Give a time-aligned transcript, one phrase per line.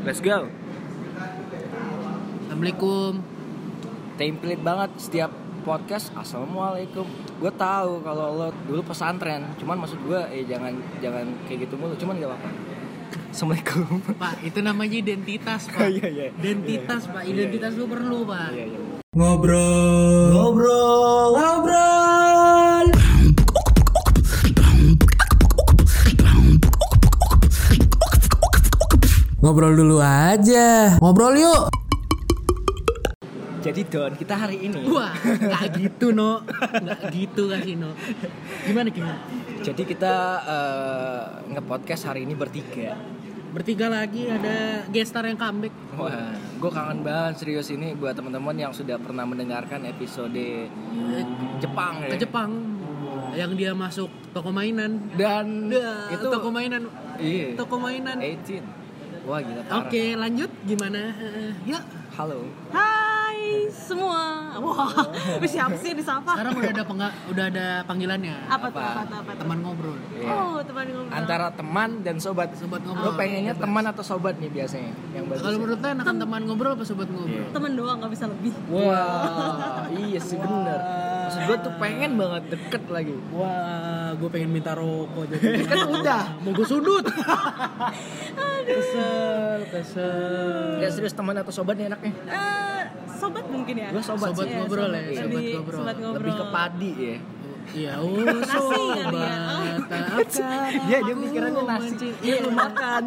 [0.00, 0.48] Let's go.
[2.48, 3.20] Assalamualaikum.
[4.16, 5.28] Template banget setiap
[5.60, 7.04] podcast Assalamualaikum.
[7.36, 10.72] Gue tahu kalau lo dulu pesantren, cuman maksud gue eh jangan
[11.04, 12.50] jangan kayak gitu mulu, cuman gak apa-apa.
[13.28, 14.00] Assalamualaikum.
[14.16, 15.88] Pak, itu namanya identitas, Pak.
[16.00, 16.26] Iya, iya.
[16.32, 17.22] Identitas, Pak.
[17.28, 18.50] Iya, Identitas lu perlu, Pak.
[18.56, 18.80] Iya, iya.
[19.10, 20.32] Ngobrol.
[20.32, 21.59] Ngobrol, ngobrol.
[29.50, 30.94] Ngobrol dulu aja.
[31.02, 31.74] Ngobrol yuk.
[33.66, 36.46] Jadi Don, kita hari ini Wah, nggak gitu, No.
[36.54, 37.90] Nggak gitu kasih, No.
[38.62, 39.18] Gimana gimana?
[39.58, 40.14] Jadi kita
[40.46, 42.94] eh, nge-podcast hari ini bertiga.
[43.50, 45.74] Bertiga lagi ada gestar yang comeback.
[45.98, 50.70] Wah, gue kangen banget serius ini buat teman-teman yang sudah pernah mendengarkan episode
[51.58, 52.14] Jepang ya.
[52.14, 52.50] Ke Jepang.
[53.34, 55.10] Yang dia masuk toko mainan.
[55.18, 55.74] Dan
[56.14, 56.86] itu toko mainan.
[57.18, 57.58] Iya.
[57.58, 58.14] Toko mainan.
[58.22, 58.78] 18.
[59.28, 59.62] Wah gila.
[59.84, 61.12] Oke, lanjut gimana?
[61.20, 61.80] Eh, ya.
[62.16, 62.48] Halo.
[62.72, 63.09] Hai
[63.68, 64.20] semua.
[64.56, 64.92] Wah,
[65.42, 66.32] siapa sih disapa?
[66.32, 68.36] Sekarang udah ada pengga- udah ada panggilannya.
[68.46, 68.76] Apa tuh?
[68.76, 68.90] Apa?
[68.90, 69.16] Apa tuh?
[69.16, 69.40] Apa tuh?
[69.40, 69.96] Teman ngobrol.
[70.12, 70.28] Iya.
[70.28, 71.12] Oh, teman ngobrol.
[71.12, 72.48] Antara teman dan sobat.
[72.54, 73.16] Sobat Lo ngobrol.
[73.16, 73.64] pengennya Bebas.
[73.64, 74.92] teman atau sobat nih biasanya?
[75.10, 75.42] Yang bagus.
[75.42, 77.30] Kalau menurut lo enakan teman ngobrol apa sobat ngobrol?
[77.32, 77.44] Iya.
[77.50, 78.52] teman doang nggak bisa lebih.
[78.68, 80.78] Wah, iya sih bener.
[81.22, 83.14] Maksud gue tuh pengen banget deket lagi.
[83.30, 85.62] Wah, gue pengen minta rokok jadi.
[85.70, 86.22] Kan udah.
[86.40, 87.06] Mau gue sudut.
[88.60, 90.78] kesel, kesel.
[90.78, 92.12] Ya serius teman atau sobat nih enaknya?
[92.28, 92.82] Eh,
[93.20, 93.88] sobat mungkin ya.
[93.90, 94.56] Gue sobat, Sobat sih.
[94.56, 95.78] ngobrol ya, Lebih- sobat ngobrol.
[95.78, 96.16] Sobat ngobrol.
[96.18, 97.16] Lebih ke padi ya.
[97.70, 98.34] Iya, oh ya.
[98.42, 99.78] sobat.
[99.86, 102.08] Tahapkan Dia pikirannya nasi.
[102.18, 103.04] Iya lu makan.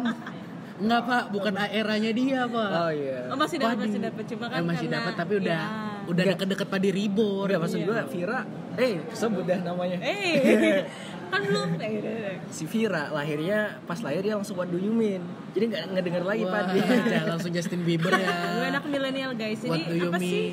[0.74, 2.70] Enggak pak, bukan AR-nya dia pak.
[2.72, 3.18] Oh iya.
[3.28, 6.04] Oh, masih dapat masih dapat cuma kan Eh, masih karena- dapat tapi udah Iya.
[6.04, 7.46] udah deket-deket padi ribor.
[7.46, 7.86] Udah maksud Iya.
[7.86, 8.40] gue Vira,
[8.76, 9.98] eh sebut dah namanya.
[10.02, 10.82] Eh,
[11.30, 11.68] kan belum.
[11.78, 12.34] Eh, udah.
[12.50, 15.22] Si Vira lahirnya pas lahir dia langsung what do you mean?
[15.52, 16.78] Jadi nggak ngedenger lagi Wah, padi.
[17.10, 18.28] jangan langsung Justin Bieber ya.
[18.58, 19.60] Gue anak milenial guys.
[19.62, 20.46] Ini What do you apa sih?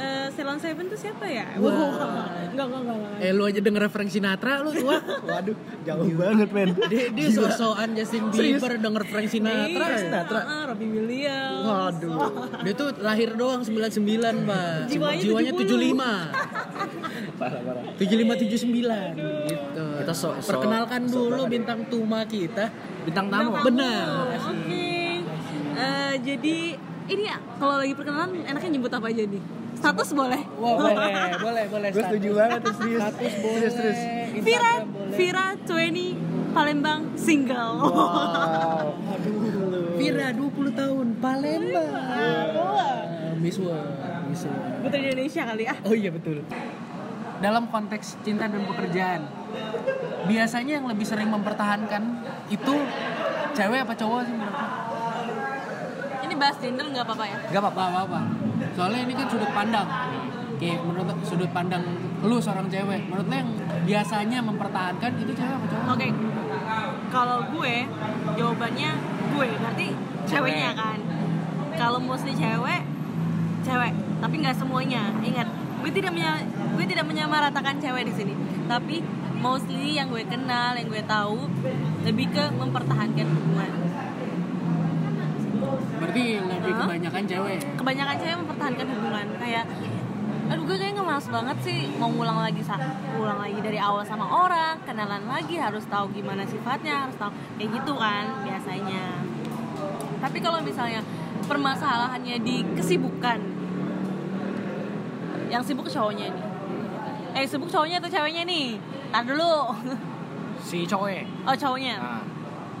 [0.00, 1.44] Eh, Ceylon Seven tuh siapa ya?
[1.54, 1.76] Wah.
[2.48, 3.12] Enggak, enggak, enggak, enggak.
[3.20, 4.96] Eh lu aja denger Frank Sinatra lu wah.
[5.28, 5.52] Waduh,
[5.84, 6.68] jauh banget men.
[6.88, 9.84] Dia, dia so-soan Justin Bieber denger Frank Sinatra.
[9.86, 10.40] Iya, Sinatra.
[10.40, 11.64] ah, Robbie Williams.
[12.00, 12.16] Waduh.
[12.64, 14.00] Dia tuh lahir doang 99,
[14.42, 14.88] Pak.
[14.88, 15.68] Jiwanya Jiwanya 70.
[15.68, 16.00] 75.
[17.36, 17.82] Parah parah.
[17.94, 19.84] 7579 gitu.
[20.00, 21.52] Kita so- so- perkenalkan so dulu banget.
[21.52, 22.72] bintang tuma kita.
[23.02, 23.52] Bintang tamu.
[23.52, 23.66] Bintang tamu.
[23.68, 24.08] Benar.
[24.48, 24.88] Oke.
[25.70, 26.56] Eh, jadi
[27.06, 29.42] ini ya, kalau lagi perkenalan enaknya nyebut apa aja nih?
[29.80, 30.42] Status boleh.
[30.60, 30.96] Wah, boleh,
[31.40, 31.88] boleh, boleh.
[31.88, 33.00] Gue setuju banget tuh serius.
[33.00, 33.56] Status boleh.
[33.56, 34.00] Serius terus.
[34.44, 35.16] Vira, boleh.
[35.16, 37.74] Vira 20 Palembang single.
[37.80, 38.92] Wow.
[39.96, 41.92] Vira 20 tahun Palembang.
[43.40, 43.88] Miss World,
[44.28, 44.84] Miss World.
[44.84, 45.74] Putri Indonesia kali ya.
[45.88, 46.44] Oh iya betul.
[47.40, 49.24] Dalam konteks cinta dan pekerjaan,
[50.28, 52.20] biasanya yang lebih sering mempertahankan
[52.52, 52.74] itu
[53.56, 54.60] cewek apa cowok sih menurut?
[56.20, 57.38] Ini bahas gender nggak apa-apa ya?
[57.48, 58.20] Gak apa-apa, apa-apa.
[58.76, 59.88] Soalnya ini kan sudut pandang.
[60.60, 61.82] Oke, menurut sudut pandang
[62.20, 63.50] lu seorang cewek, menurut lo yang
[63.88, 65.84] biasanya mempertahankan itu cewek apa cowok?
[65.96, 66.08] Oke.
[67.10, 67.74] Kalau gue
[68.36, 68.90] jawabannya
[69.32, 69.88] gue berarti
[70.28, 70.98] ceweknya kan.
[71.80, 72.84] Kalau mostly cewek,
[73.64, 73.92] cewek.
[74.20, 75.08] Tapi nggak semuanya.
[75.24, 75.48] Ingat,
[75.80, 76.44] gue tidak menya-
[76.76, 78.34] gue tidak menyamaratakan cewek di sini.
[78.68, 79.00] Tapi
[79.40, 81.48] mostly yang gue kenal, yang gue tahu
[82.04, 83.70] lebih ke mempertahankan hubungan.
[86.10, 86.80] Berarti lebih Hah?
[86.90, 87.58] kebanyakan cewek.
[87.78, 89.64] Kebanyakan cewek mempertahankan hubungan kayak
[90.50, 92.58] aduh gue kayaknya males banget sih mau ngulang lagi
[93.14, 97.70] ulang lagi dari awal sama orang kenalan lagi harus tahu gimana sifatnya harus tahu kayak
[97.70, 99.22] gitu kan biasanya
[100.18, 101.06] tapi kalau misalnya
[101.46, 103.38] permasalahannya di kesibukan
[105.54, 106.44] yang sibuk cowoknya nih
[107.38, 108.74] eh sibuk cowoknya atau ceweknya nih
[109.14, 109.70] tar dulu
[110.66, 111.30] Si cowoknya.
[111.46, 112.22] oh cowoknya Nah,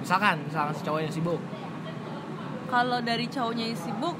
[0.02, 1.38] misalkan, misalkan si cowoknya sibuk.
[2.70, 4.16] Kalau dari cowoknya yang sibuk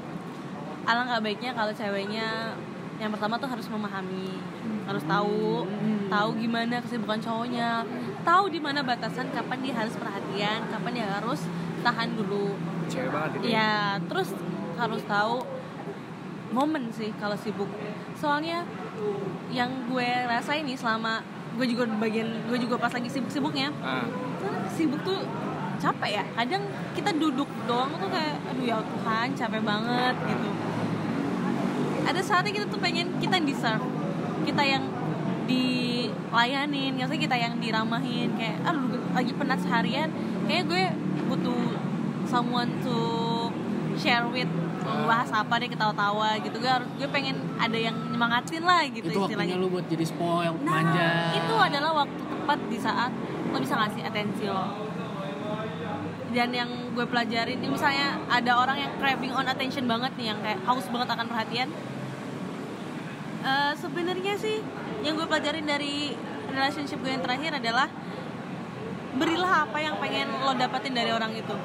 [0.83, 2.51] alangkah baiknya kalau ceweknya
[2.99, 4.37] yang pertama tuh harus memahami
[4.85, 5.65] harus tahu
[6.05, 7.81] tahu gimana kesibukan cowoknya
[8.21, 11.41] tahu di mana batasan kapan dia harus perhatian kapan dia harus
[11.81, 12.53] tahan dulu.
[12.85, 13.57] Cewek banget itu.
[13.57, 13.97] ya?
[14.05, 14.29] Terus
[14.77, 15.41] harus tahu
[16.53, 17.69] momen sih kalau sibuk.
[18.13, 18.61] Soalnya
[19.49, 21.25] yang gue rasain nih selama
[21.57, 24.05] gue juga bagian gue juga pas lagi sibuk-sibuknya Ah,
[24.69, 25.19] sibuk tuh
[25.81, 26.23] capek ya.
[26.37, 26.63] Kadang
[26.93, 30.49] kita duduk doang tuh kayak aduh ya Tuhan capek banget gitu.
[32.05, 33.85] Ada saatnya kita tuh pengen kita yang deserve.
[34.45, 34.83] Kita yang
[35.45, 40.09] dilayanin maksudnya kita yang diramahin kayak aduh lagi penat seharian
[40.45, 40.83] kayak gue
[41.27, 41.61] butuh
[42.25, 42.97] someone to
[43.97, 44.47] share with
[44.81, 46.57] bahas apa deh ketawa-tawa gitu.
[46.57, 49.55] Gue harus gue pengen ada yang nyemangatin lah gitu itu waktunya istilahnya.
[49.61, 51.09] lu buat jadi spoil, Nah, manja.
[51.37, 53.11] itu adalah waktu tepat di saat
[53.51, 54.89] lo bisa ngasih atensi lo.
[56.31, 60.39] Dan yang gue pelajarin ini misalnya ada orang yang craving on attention banget nih yang
[60.39, 61.69] kayak haus banget akan perhatian.
[63.41, 64.63] Eh, sebenarnya sih
[65.03, 66.15] yang gue pelajarin dari
[66.51, 67.87] relationship gue yang terakhir adalah
[69.11, 71.55] berilah apa yang pengen lo dapetin dari orang itu.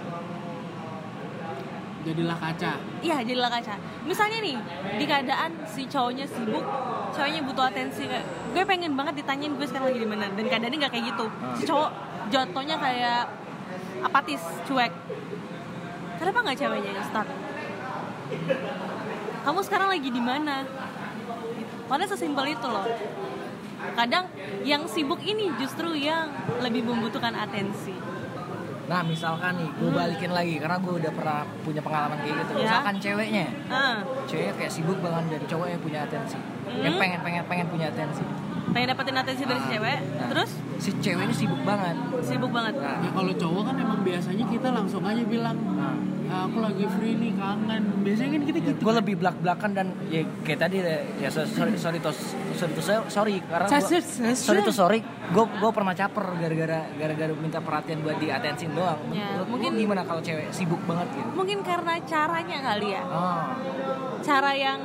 [2.06, 2.72] Jadilah kaca.
[3.02, 3.74] Iya jadilah kaca.
[4.06, 4.54] Misalnya nih
[4.94, 6.62] Di keadaan si cowoknya sibuk
[7.10, 8.06] Cowoknya butuh atensi
[8.54, 11.26] Gue pengen banget ditanyain gue sekarang lagi di mana Dan keadaannya gak kayak gitu.
[11.58, 11.90] Si cowok
[12.30, 13.26] jatuhnya kayak
[14.02, 14.92] Apatis, cuek
[16.16, 17.28] Kenapa gak ceweknya yang start?
[19.44, 20.66] Kamu sekarang lagi di mana?
[21.86, 22.86] Padahal sesimpel itu loh
[23.94, 24.26] Kadang
[24.66, 27.94] yang sibuk ini justru yang lebih membutuhkan atensi
[28.86, 32.52] Nah misalkan nih, gue balikin lagi karena gue udah pernah punya pengalaman kayak gitu.
[32.54, 32.62] Ya.
[32.62, 33.98] Misalkan ceweknya, ah,
[34.30, 36.38] ceweknya kayak sibuk banget dan cowok yang punya atensi,
[36.70, 37.02] yang Hmm.
[37.02, 38.22] pengen pengen pengen punya atensi.
[38.76, 40.50] Pengen dapetin atensi dari si cewek nah, Terus?
[40.76, 41.96] Si ceweknya sibuk banget.
[42.20, 42.76] sibuk banget.
[42.76, 45.96] Nah, ya kalau cowok kan emang biasanya kita langsung aja bilang nah.
[46.28, 47.82] "Ah, aku lagi free nih kangen.
[48.04, 48.80] Biasanya kan kita gitu.
[48.84, 50.76] gue lebih belak belakan dan ya kayak tadi
[51.16, 52.12] ya so- sorry sorry to
[52.52, 57.64] sorry to sorry karena gua, Sorry, to sorry gue gue pernah caper gara-gara gara-gara minta
[57.64, 59.00] perhatian buat di atensin doang.
[59.08, 61.28] Ya, Menurut mungkin- gimana kalau cewek sibuk banget gitu?
[61.32, 63.02] Mungkin karena caranya kali ya.
[63.08, 63.40] Oh
[64.20, 64.80] Cara yang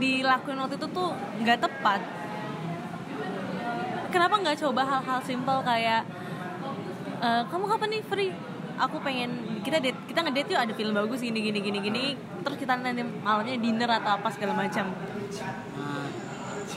[0.00, 1.12] dilakuin waktu itu tuh
[1.44, 2.00] nggak tepat
[4.10, 6.02] Kenapa nggak coba hal-hal simpel kayak
[7.20, 8.02] "Eh, Kamu kapan nih?
[8.04, 8.32] Free?
[8.80, 12.04] Aku pengen kita date kita ngedate yuk ada film bagus gini gini gini gini.
[12.40, 14.88] Terus kita nanti malamnya dinner atau apa segala macam.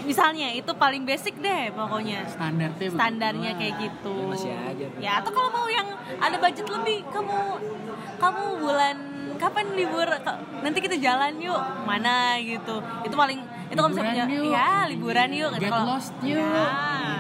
[0.04, 2.28] Misalnya itu paling basic deh pokoknya.
[2.28, 3.60] Standarnya standarnya begitu.
[3.64, 4.16] kayak gitu.
[4.20, 4.86] Ya, masih aja.
[5.00, 5.88] ya atau kalau mau yang
[6.20, 7.40] ada budget lebih kamu
[8.20, 8.98] kamu bulan
[9.40, 10.08] kapan libur?
[10.60, 12.84] Nanti kita jalan yuk mana gitu.
[13.08, 13.40] Itu paling
[13.74, 14.54] itu kalau misalnya punya- yuk.
[14.54, 16.38] ya liburan yuk Get Kalau- lost yuk.
[16.38, 16.78] ya,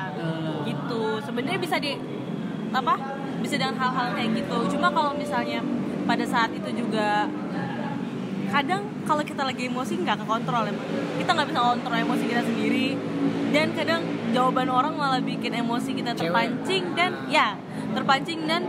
[0.08, 0.30] Gitu.
[0.64, 1.92] gitu sebenarnya bisa di
[2.72, 2.94] apa
[3.40, 5.60] bisa dengan hal-hal kayak gitu cuma kalau misalnya
[6.04, 7.26] pada saat itu juga
[8.48, 10.86] kadang kalau kita lagi emosi nggak kekontrol emang
[11.16, 12.88] kita nggak bisa kontrol emosi kita sendiri
[13.50, 16.22] dan kadang jawaban orang malah bikin emosi kita Cewek.
[16.24, 17.58] terpancing dan ya
[17.92, 18.62] terpancing dan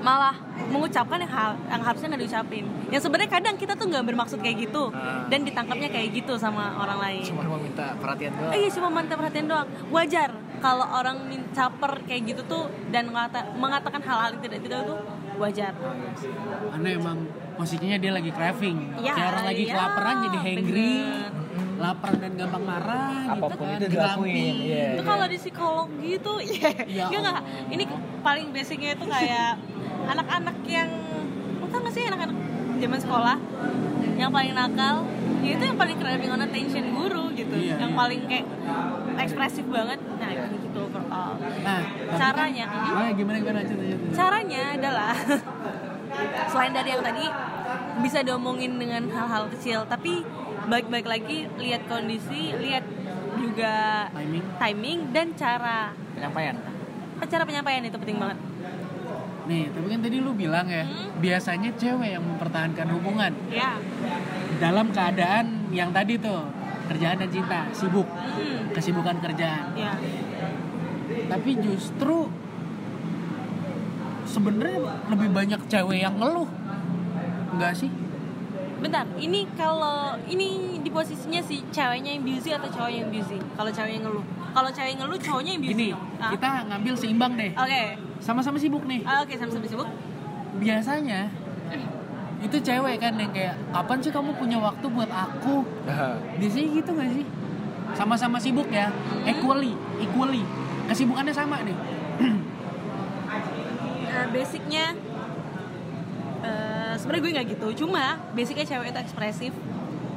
[0.00, 4.38] malah mengucapkan yang hal yang harusnya nggak diucapin yang sebenarnya kadang kita tuh nggak bermaksud
[4.38, 5.26] kayak gitu Ah.
[5.26, 8.88] dan ditangkapnya kayak gitu sama orang lain cuma mau minta perhatian doang Eh, iya cuma
[8.88, 9.66] minta perhatian doang.
[9.88, 14.78] Wajar kalau orang min- caper kayak gitu tuh dan mengata- mengatakan hal-hal yang tidak tidak
[14.80, 14.94] itu
[15.34, 15.72] wajar.
[16.70, 17.18] karena emang
[17.54, 21.30] posisinya dia lagi craving Iya, kayak orang lagi iya, kelaparan jadi hangry bener.
[21.76, 24.86] lapar dan gampang marah Apa pun gitu kan itu dilakuin, iya.
[24.94, 27.34] Itu kalau di psikologi itu ya Ya enggak enggak.
[27.36, 27.66] Allah.
[27.68, 27.84] Ini
[28.20, 29.52] paling basicnya itu kayak
[30.08, 30.88] anak-anak yang
[31.60, 32.36] lo tau gak sih anak-anak
[32.80, 33.36] zaman sekolah
[34.14, 34.96] yang paling nakal
[35.44, 37.52] ya itu yang paling craving on attention guru gitu.
[37.52, 37.98] Iya, yang iya.
[37.98, 38.46] paling kayak
[39.20, 40.00] ekspresif banget.
[40.16, 41.36] Nah kayak gitu overall.
[41.36, 45.12] Nah tapi Caranya, kan, ah, gimana gimana cerita caranya adalah
[46.50, 47.24] selain dari yang tadi
[48.00, 49.84] bisa diomongin dengan hal-hal kecil.
[49.84, 50.24] Tapi
[50.64, 52.86] baik-baik lagi lihat kondisi lihat
[53.36, 54.44] juga timing.
[54.56, 56.56] timing dan cara penyampaian.
[57.24, 58.38] Cara penyampaian itu penting banget
[59.44, 61.18] nih tapi kan tadi lu bilang ya Hmm.
[61.18, 63.32] biasanya cewek yang mempertahankan hubungan.
[63.48, 63.76] Ya.
[64.56, 66.48] Dalam keadaan yang tadi tuh
[66.86, 68.06] kerjaan dan cinta sibuk.
[68.06, 68.70] Hmm.
[68.70, 69.70] kesibukan kerjaan.
[69.74, 69.94] Ya.
[71.26, 72.26] Tapi justru
[74.24, 76.48] sebenarnya lebih banyak cewek yang ngeluh.
[77.52, 77.90] Enggak sih?
[78.74, 83.38] Bentar ini kalau ini di posisinya si ceweknya yang busy atau cowoknya yang busy?
[83.54, 84.24] Kalau cewek yang ngeluh.
[84.50, 86.30] Kalau cewek yang ngeluh cowoknya yang busy gini Ah.
[86.30, 87.52] kita ngambil seimbang deh.
[87.54, 87.82] Oke
[88.24, 89.04] sama-sama sibuk nih.
[89.04, 89.88] Ah, oke sama-sama sibuk.
[90.56, 91.28] Biasanya
[92.40, 95.60] itu cewek kan yang kayak kapan sih kamu punya waktu buat aku?
[95.84, 97.26] Nah, biasanya gitu gak sih?
[97.92, 98.88] Sama-sama sibuk ya.
[98.88, 99.28] Hmm.
[99.28, 100.40] equally equally.
[100.88, 101.76] Kesibukannya sama nih
[104.14, 104.94] Eh, basicnya
[106.46, 107.68] eh, sebenarnya gue nggak gitu.
[107.84, 109.52] Cuma basicnya cewek itu ekspresif.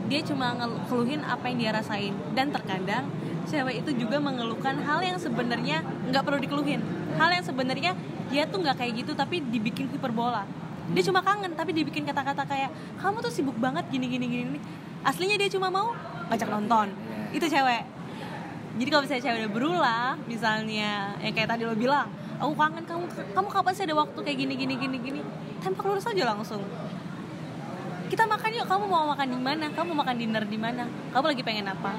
[0.07, 2.13] Dia cuma ngeluhin apa yang dia rasain.
[2.37, 3.09] Dan terkadang
[3.49, 6.79] cewek itu juga mengeluhkan hal yang sebenarnya nggak perlu dikeluhin
[7.15, 7.91] hal yang sebenarnya
[8.27, 10.43] dia tuh nggak kayak gitu tapi dibikin hiperbola
[10.87, 14.59] dia cuma kangen tapi dibikin kata-kata kayak kamu tuh sibuk banget gini gini gini gini."
[15.03, 15.95] aslinya dia cuma mau
[16.27, 16.87] ngajak nonton.
[17.31, 17.83] Itu cewek.
[18.77, 23.05] Jadi kalau misalnya cewek udah berulah misalnya yang kayak tadi lo bilang aku kangen kamu
[23.33, 25.21] kamu kapan sih ada waktu kayak gini gini gini gini?
[25.63, 26.61] Tembak lurus aja langsung.
[28.07, 29.65] Kita makan yuk kamu mau makan di mana?
[29.75, 30.87] Kamu makan dinner di mana?
[31.11, 31.91] Kamu lagi pengen apa?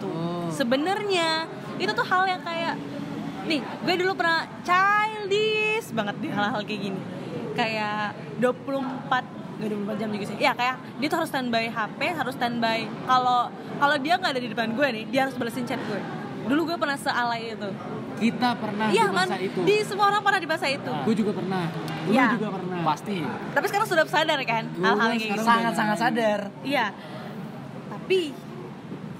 [0.00, 0.08] Gitu.
[0.08, 0.48] Oh.
[0.48, 1.44] sebenarnya
[1.76, 2.72] itu tuh hal yang kayak
[3.50, 7.00] nih gue dulu pernah childish banget di hal-hal kayak gini
[7.52, 12.32] kayak 24 Gak 24 jam juga sih ya kayak dia tuh harus standby HP harus
[12.32, 16.00] standby kalau kalau dia nggak ada di depan gue nih dia harus balesin chat gue
[16.48, 17.68] dulu gue pernah sealai itu
[18.16, 19.26] kita pernah Iya di kan?
[19.26, 20.92] masa itu Di semua orang pernah di masa itu.
[20.92, 21.64] gue juga pernah
[22.04, 22.26] lu Iya.
[22.36, 23.16] juga pernah Pasti.
[23.24, 25.40] Tapi sekarang sudah sadar kan Gue hal-hal kayak gitu.
[25.40, 26.40] Sangat-sangat sadar.
[26.60, 26.86] Iya.
[27.88, 28.20] Tapi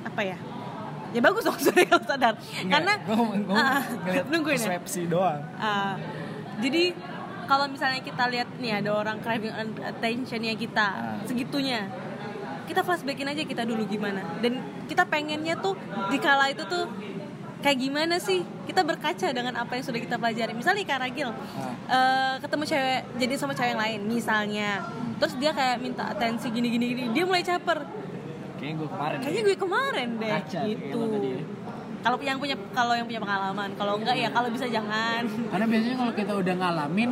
[0.03, 0.37] apa ya?
[1.11, 2.35] Ya bagus dong sudah kalau sadar.
[2.65, 3.57] Karena gue gue
[4.05, 4.79] ngeliat nungguin ya?
[5.07, 5.41] doang.
[5.55, 5.95] Ah,
[6.59, 6.95] jadi
[7.45, 9.51] kalau misalnya kita lihat nih ada orang craving
[9.83, 11.19] attentionnya kita Ah.
[11.27, 11.91] segitunya
[12.63, 14.55] kita flashbackin aja kita dulu gimana dan
[14.87, 15.75] kita pengennya tuh
[16.07, 16.87] di kala itu tuh
[17.59, 21.35] kayak gimana sih kita berkaca dengan apa yang sudah kita pelajari misalnya Kak Ragil
[21.91, 24.71] eh, ketemu cewek jadi sama cewek yang lain misalnya
[25.19, 27.83] terus dia kayak minta atensi gini gini gini dia mulai caper
[28.61, 29.17] Kayaknya gue kemarin.
[29.25, 30.33] kayaknya gue kemarin deh.
[30.37, 30.99] Kaca gitu.
[32.01, 33.69] kalau yang punya kalau yang punya pengalaman.
[33.81, 35.25] Kalau enggak ya kalau bisa jangan.
[35.25, 37.11] Karena biasanya kalau kita udah ngalamin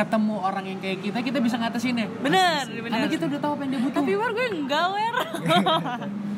[0.00, 3.52] ketemu orang yang kayak kita kita bisa ngatasin ya bener karena bener kita udah tahu
[3.52, 3.96] apa yang dia butuh.
[4.00, 5.14] Tapi war gue enggak wer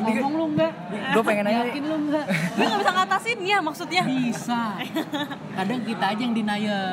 [0.00, 0.72] ngomong lu enggak
[1.10, 1.62] Gue pengen nanya.
[1.66, 4.02] Yakin lu enggak gue nggak bisa ngatasin ya maksudnya.
[4.04, 4.60] Bisa.
[5.52, 6.86] Kadang kita aja yang denial.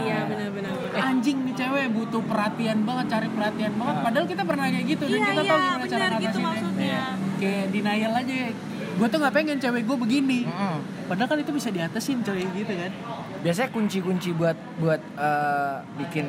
[0.00, 3.96] Iya benar benar Eh, anjing nih cewek butuh perhatian banget cari perhatian banget.
[4.02, 6.50] Padahal kita pernah kayak gitu dan iya kita iya tahu gimana cara benar gitu ngatasinnya.
[6.50, 7.00] maksudnya.
[7.38, 8.34] Kayak denial aja.
[8.90, 10.38] Gue tuh nggak pengen cewek gue begini.
[11.06, 12.92] Padahal kan itu bisa diatasin coy gitu kan.
[13.40, 16.26] Biasanya kunci-kunci buat buat eh, bikin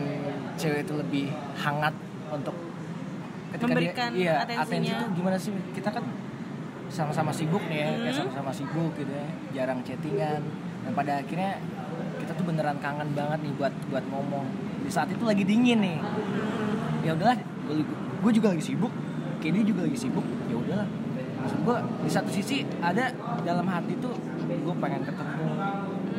[0.55, 1.25] cewek itu lebih
[1.57, 1.91] hangat
[2.29, 2.55] untuk
[3.51, 4.63] Memberikan iya, atensinya.
[4.63, 5.51] atensi itu gimana sih?
[5.75, 6.03] Kita kan
[6.87, 8.19] sama-sama sibuk nih ya, kayak Hmm.
[8.27, 10.41] sama-sama sibuk gitu ya, jarang chattingan.
[10.81, 11.59] Dan pada akhirnya
[12.19, 14.47] kita tuh beneran kangen banget nih buat buat ngomong.
[14.83, 15.99] Di saat itu lagi dingin nih.
[17.01, 17.37] Ya udahlah,
[18.21, 18.91] gue juga lagi sibuk,
[19.39, 20.25] Kenny juga lagi sibuk.
[20.47, 20.87] Ya udahlah.
[21.41, 23.09] Maksud gue di satu sisi ada
[23.41, 24.13] dalam hati tuh
[24.45, 25.40] gue pengen ketemu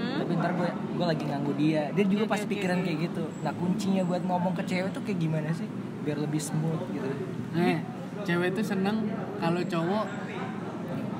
[0.02, 0.18] Hmm?
[0.18, 3.52] tapi ntar gue gue lagi ganggu dia dia juga pasti oke, pikiran kayak gitu nah
[3.54, 5.70] kuncinya buat ngomong ke cewek tuh kayak gimana sih
[6.02, 7.06] biar lebih smooth gitu
[7.52, 7.78] Nah,
[8.24, 9.06] cewek itu seneng
[9.36, 10.04] kalau cowok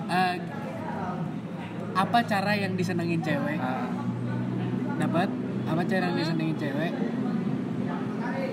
[0.09, 0.35] eh,
[1.93, 3.61] apa cara yang disenengin cewek?
[3.61, 3.85] Ah,
[4.97, 5.29] Dapat
[5.69, 6.93] apa cara yang disenengin cewek?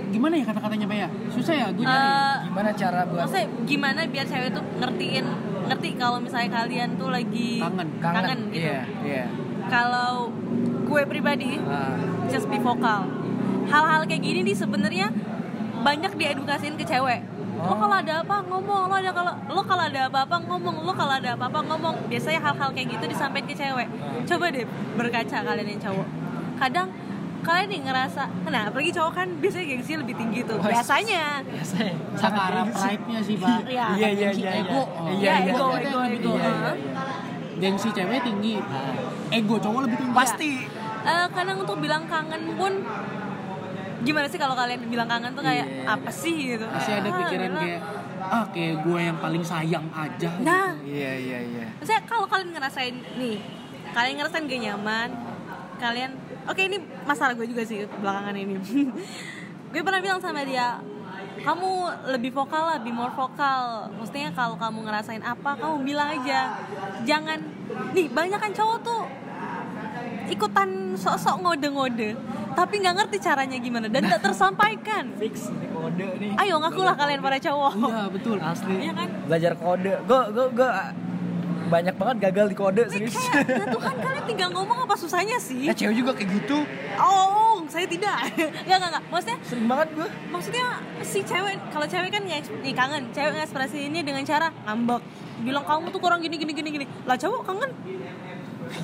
[0.09, 1.07] Gimana ya kata-katanya Pak ya?
[1.31, 1.85] Susah ya gue.
[1.87, 5.25] Eh, gimana cara buat maksudnya gimana biar cewek tuh ngertiin
[5.69, 7.87] ngerti kalau misalnya kalian tuh lagi Kangen.
[8.01, 9.25] kangen, gitu iya iya
[9.69, 10.33] kalau
[10.83, 11.95] gue pribadi Ah,
[12.27, 13.05] just be vokal
[13.65, 15.07] hal-hal kayak gini nih sebenarnya
[15.79, 17.21] banyak diedukasiin ke cewek
[17.55, 17.75] lo Oh.
[17.77, 21.35] kalau ada apa ngomong lo ada kalau lo kalau ada apa-apa ngomong lo kalau ada
[21.35, 23.87] apa-apa ngomong biasanya hal-hal kayak gitu disampaikan ke cewek
[24.25, 24.63] coba deh
[24.95, 26.07] berkaca kalian yang cowok
[26.55, 26.87] kadang
[27.39, 32.63] kalian nih ngerasa nah apalagi cowok kan biasanya gengsi lebih tinggi tuh biasanya biasanya Sakara
[32.65, 33.59] pride-nya sih Pak.
[33.65, 33.85] Iya.
[33.93, 34.81] iya iya Gengsi iya ego.
[34.81, 35.11] iya.
[35.11, 35.79] Iya Ya, iya ego, iya.
[35.81, 36.31] ego, ego.
[36.31, 36.75] Iya, iya, Hah?
[36.75, 37.03] iya.
[37.59, 38.55] Gengsi cewek tinggi.
[39.29, 39.35] Ah.
[39.35, 40.15] Ego cowok lebih tinggi.
[40.15, 40.51] pasti
[40.99, 42.73] Eh, kadang untuk bilang kangen pun
[43.99, 45.83] gimana sih kalau kalian bilang kangen tuh kayak Iya.
[45.89, 47.61] apa sih gitu Masih ada Ah, pikiran elah.
[47.61, 47.81] kayak
[48.21, 50.29] ah kayak gue yang paling sayang aja.
[50.39, 53.39] nah iya iya iya Maksudnya kalau kalian ngerasain nih,
[53.89, 55.09] kalian ngerasain gak nyaman,
[55.77, 56.11] kalian
[56.45, 58.59] oke ini masalah gue juga sih belakangan ini.
[59.71, 60.83] gue pernah bilang sama dia,
[61.39, 61.71] kamu
[62.09, 63.87] lebih vokal lah, be more vokal.
[63.93, 66.59] Maksudnya kalau kamu ngerasain apa, kamu bilang aja.
[67.03, 67.39] Jangan
[67.91, 69.01] nih banyak kan cowok tuh
[70.29, 72.13] ikutan sok-sok ngode-ngode,
[72.53, 75.09] tapi nggak ngerti caranya gimana dan tak tersampaikan.
[75.17, 77.73] fix nih kode nih Ayo ngakulah kalian para cowok.
[77.75, 78.37] Iya betul.
[78.37, 79.09] asli Iya kan?
[79.25, 80.69] belajar kode gue gue gue
[81.69, 85.37] banyak banget gagal di kode serius Kayak, nah tuh kan kalian tinggal ngomong apa susahnya
[85.37, 85.65] sih?
[85.65, 86.57] eh cewek juga kayak gitu
[86.97, 88.17] Oh, saya tidak.
[88.65, 89.03] Enggak, enggak, enggak.
[89.09, 90.65] Maksudnya sering banget gue maksudnya
[91.01, 92.41] si cewek kalau cewek kan nih
[92.73, 95.01] kangen, cewek ngekspresiinnya dengan cara ngambek.
[95.39, 96.85] Bilang kamu tuh kurang gini gini gini gini.
[97.03, 97.71] Lah cowok kangen,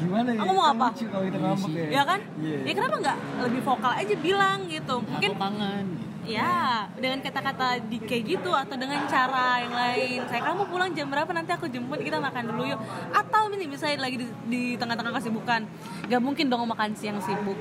[0.01, 0.87] gimana ya Kamu mau Kan apa?
[0.89, 2.19] lucu kalau kita ngambek ya ya kan?
[2.39, 2.57] Iya.
[2.63, 4.95] Ya kenapa enggak lebih vokal aja bilang gitu.
[4.99, 5.85] Mungkin Aku kangen.
[6.25, 6.53] ya
[6.97, 10.19] dengan kata-kata di kayak gitu atau dengan cara yang lain.
[10.25, 12.81] Saya kamu pulang jam berapa nanti aku jemput kita makan dulu yuk.
[13.13, 15.61] Atau ini misalnya lagi di, di tengah-tengah kesibukan,
[16.09, 17.53] gak mungkin dong makan siang sibuk.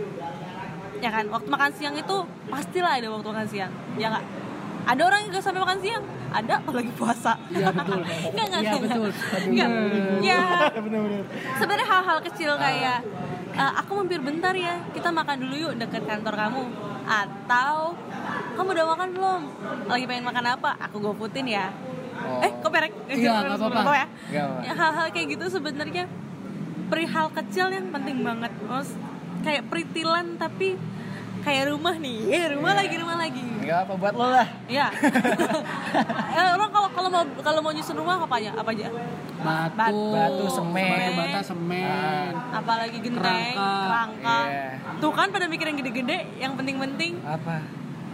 [1.02, 2.16] Ya kan, waktu makan siang itu
[2.48, 3.72] pastilah ada waktu makan siang.
[4.00, 4.24] Ya nggak?
[4.84, 7.32] Ada orang yang gak sampai makan siang, ada apalagi puasa.
[7.48, 8.00] Iya betul.
[8.30, 9.08] Enggak, enggak, Iya betul.
[9.46, 9.68] Enggak.
[10.20, 10.40] Ya,
[10.84, 11.22] bener-bener
[11.54, 12.98] sebenarnya hal-hal kecil kayak
[13.54, 16.62] "Eh, aku mampir bentar ya kita makan dulu yuk deket kantor kamu
[17.06, 17.94] atau
[18.52, 19.42] kamu udah makan belum
[19.86, 21.68] lagi pengen makan apa aku goputin ya
[22.16, 22.40] Oh.
[22.40, 23.92] eh kok perek Iya, nggak apa-apa.
[23.92, 24.60] ya Nggak apa.
[24.62, 26.04] Ya, hal-hal kayak gitu sebenarnya
[26.86, 28.88] perihal kecil yang penting banget Mas
[29.40, 30.78] kayak peritilan tapi
[31.44, 32.80] kayak rumah nih eh rumah Iya.
[32.80, 34.86] lagi rumah lagi nggak apa buat lo lah ya
[36.34, 38.88] Eh, orang kalau kalau mau kalau mau nyusun rumah apa aja apa aja
[39.44, 40.88] Batu, Batu, semen.
[40.90, 42.32] batu bata, semen.
[42.50, 43.22] apalagi genteng
[43.52, 43.70] Kerangka.
[43.84, 44.66] kerangka Iya.
[44.98, 47.60] tuh kan pada mikir yang gede-gede yang penting-penting apa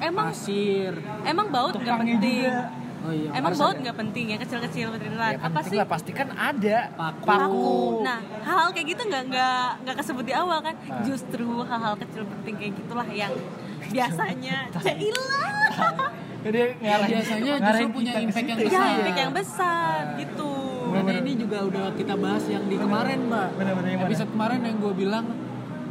[0.01, 0.93] emang Pasir.
[1.23, 2.57] emang baut nggak penting juga.
[3.01, 3.31] Oh iya.
[3.33, 3.81] Emang baut ada.
[3.81, 5.33] nggak penting ya kecil-kecil Ya, beneran?
[5.41, 5.73] Apa sih?
[5.75, 8.01] lah pasti kan ada Paku.
[8.01, 10.75] Nah, hal-hal kayak gitu nggak nggak nggak kesebut di awal kan?
[10.77, 11.01] Nah.
[11.03, 13.33] Justru hal-hal kecil penting kayak gitulah yang
[13.95, 15.49] biasanya Cailah.
[16.41, 18.65] Jadi ngarahin, Biasanya justru punya impact yang situ.
[18.65, 18.97] ya, besar.
[18.97, 20.53] impact yang besar gitu.
[20.91, 23.49] Dan ini juga udah kita bahas yang di kemarin, Mbak.
[23.55, 23.97] Bener-bener?
[24.03, 25.25] Episode kemarin yang gue bilang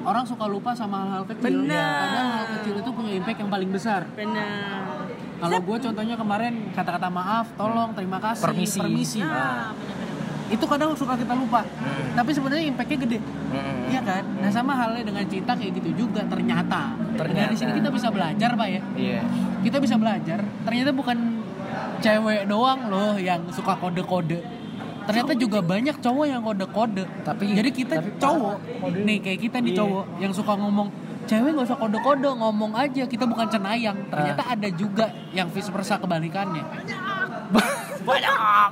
[0.01, 1.45] orang suka lupa sama hal-hal kecil.
[1.45, 1.77] Bener.
[2.01, 4.01] Padahal hal kecil itu punya impact yang paling besar.
[4.09, 4.88] Benar.
[5.39, 8.79] Kalau gue contohnya kemarin kata-kata maaf, tolong, terima kasih, Permisi.
[9.23, 10.07] Ah, benar-benar.
[10.49, 11.61] Itu kadang suka kita lupa.
[11.61, 12.17] Hmm.
[12.17, 13.19] Tapi sebenarnya impactnya gede.
[13.21, 13.93] Mm-mm.
[13.93, 14.23] Iya kan?
[14.41, 16.97] Nah sama halnya dengan cinta kayak gitu juga ternyata.
[17.13, 17.45] Ternyata.
[17.45, 18.81] Dari sini kita bisa belajar pak ya.
[18.97, 19.21] Iya.
[19.61, 20.41] Kita bisa belajar.
[20.65, 21.17] Ternyata bukan
[22.01, 24.41] cewek doang loh yang suka kode-kode.
[25.05, 27.05] Ternyata juga banyak cowok yang kode-kode.
[27.21, 28.57] Tapi- jadi kita tapi cowok
[29.05, 29.79] nih kayak kita nih Iya.
[29.85, 30.89] cowok yang suka ngomong
[31.29, 33.97] cewek nggak usah kode-kode ngomong aja kita bukan cenayang.
[34.03, 34.53] Ternyata Ah.
[34.53, 36.65] ada juga yang vice versa kebalikannya.
[38.01, 38.69] Banyak.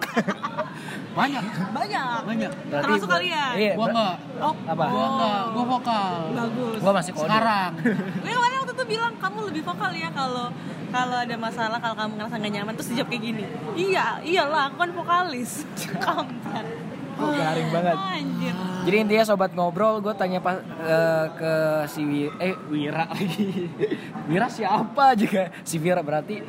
[1.13, 1.43] Banyak.
[1.71, 2.19] Banyak.
[2.23, 2.51] Banyak.
[2.67, 3.53] Berarti Termasuk gua- kalian.
[3.55, 3.73] Iya.
[3.73, 4.15] Gua enggak.
[4.39, 4.83] Oh, Apa?
[4.87, 5.41] Gua enggak.
[5.47, 6.13] Gua vokal.
[6.31, 6.77] bagus.
[6.79, 7.25] Gua masih kode.
[7.25, 7.71] Sekarang.
[8.23, 10.47] Gue kemarin waktu itu bilang kamu lebih vokal ya kalau
[10.87, 13.43] kalau ada masalah kalau kamu ngerasa gak nyaman terus dijawab kayak gini.
[13.75, 15.51] Iya, iyalah aku kan vokalis.
[16.05, 16.67] Kampret.
[17.17, 17.97] Gua garing banget.
[17.97, 18.53] Anjir.
[18.83, 21.53] Jadi intinya sobat ngobrol, gue tanya pas eh, ke
[21.85, 23.67] si Wi- eh Wira lagi.
[24.25, 25.51] Wira siapa juga?
[25.61, 26.39] Si Wira berarti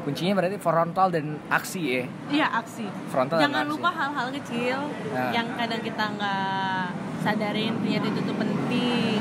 [0.00, 2.04] kuncinya berarti frontal dan aksi ya.
[2.30, 2.84] Iya aksi.
[3.08, 3.72] Frontal dan Jangan aksi.
[3.72, 4.78] lupa hal-hal kecil
[5.10, 5.32] Nah.
[5.32, 6.84] yang kadang kita nggak
[7.20, 9.18] sadarin ternyata itu tuh penting.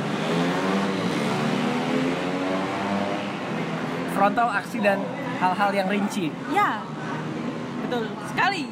[4.14, 5.00] Frontal aksi dan
[5.40, 6.30] hal-hal yang rinci.
[6.50, 6.86] Ya,
[7.82, 8.70] betul sekali.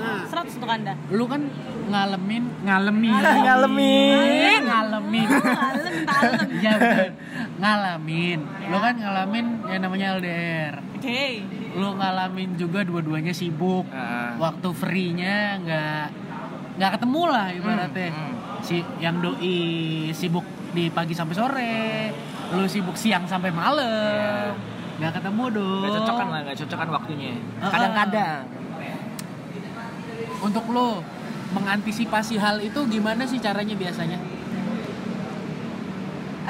[0.00, 0.92] Nah, 100 untuk anda.
[1.08, 1.42] lu kan
[1.86, 4.60] ngalamin ngalamin Ngalamin.
[4.64, 6.48] ngalamin Talem, talem.
[6.58, 6.72] ya
[7.58, 11.44] ngalamin lu kan ngalamin yang namanya LDR Oke.
[11.74, 14.36] lu ngalamin juga dua-duanya sibuk Ah.
[14.36, 16.04] waktu free-nya nggak
[16.76, 18.62] nggak ketemu lah ibaratnya Hmm, hmm.
[18.62, 19.58] si yang doi
[20.10, 21.74] sibuk di pagi sampai sore
[22.50, 24.54] lu sibuk siang sampai malam
[24.96, 27.32] nggak ketemu dong Gak cocokan lah, gak cocokan waktunya.
[27.58, 28.44] Kadang-kadang.
[30.40, 31.04] Untuk lo
[31.50, 34.18] mengantisipasi hal itu gimana sih caranya biasanya?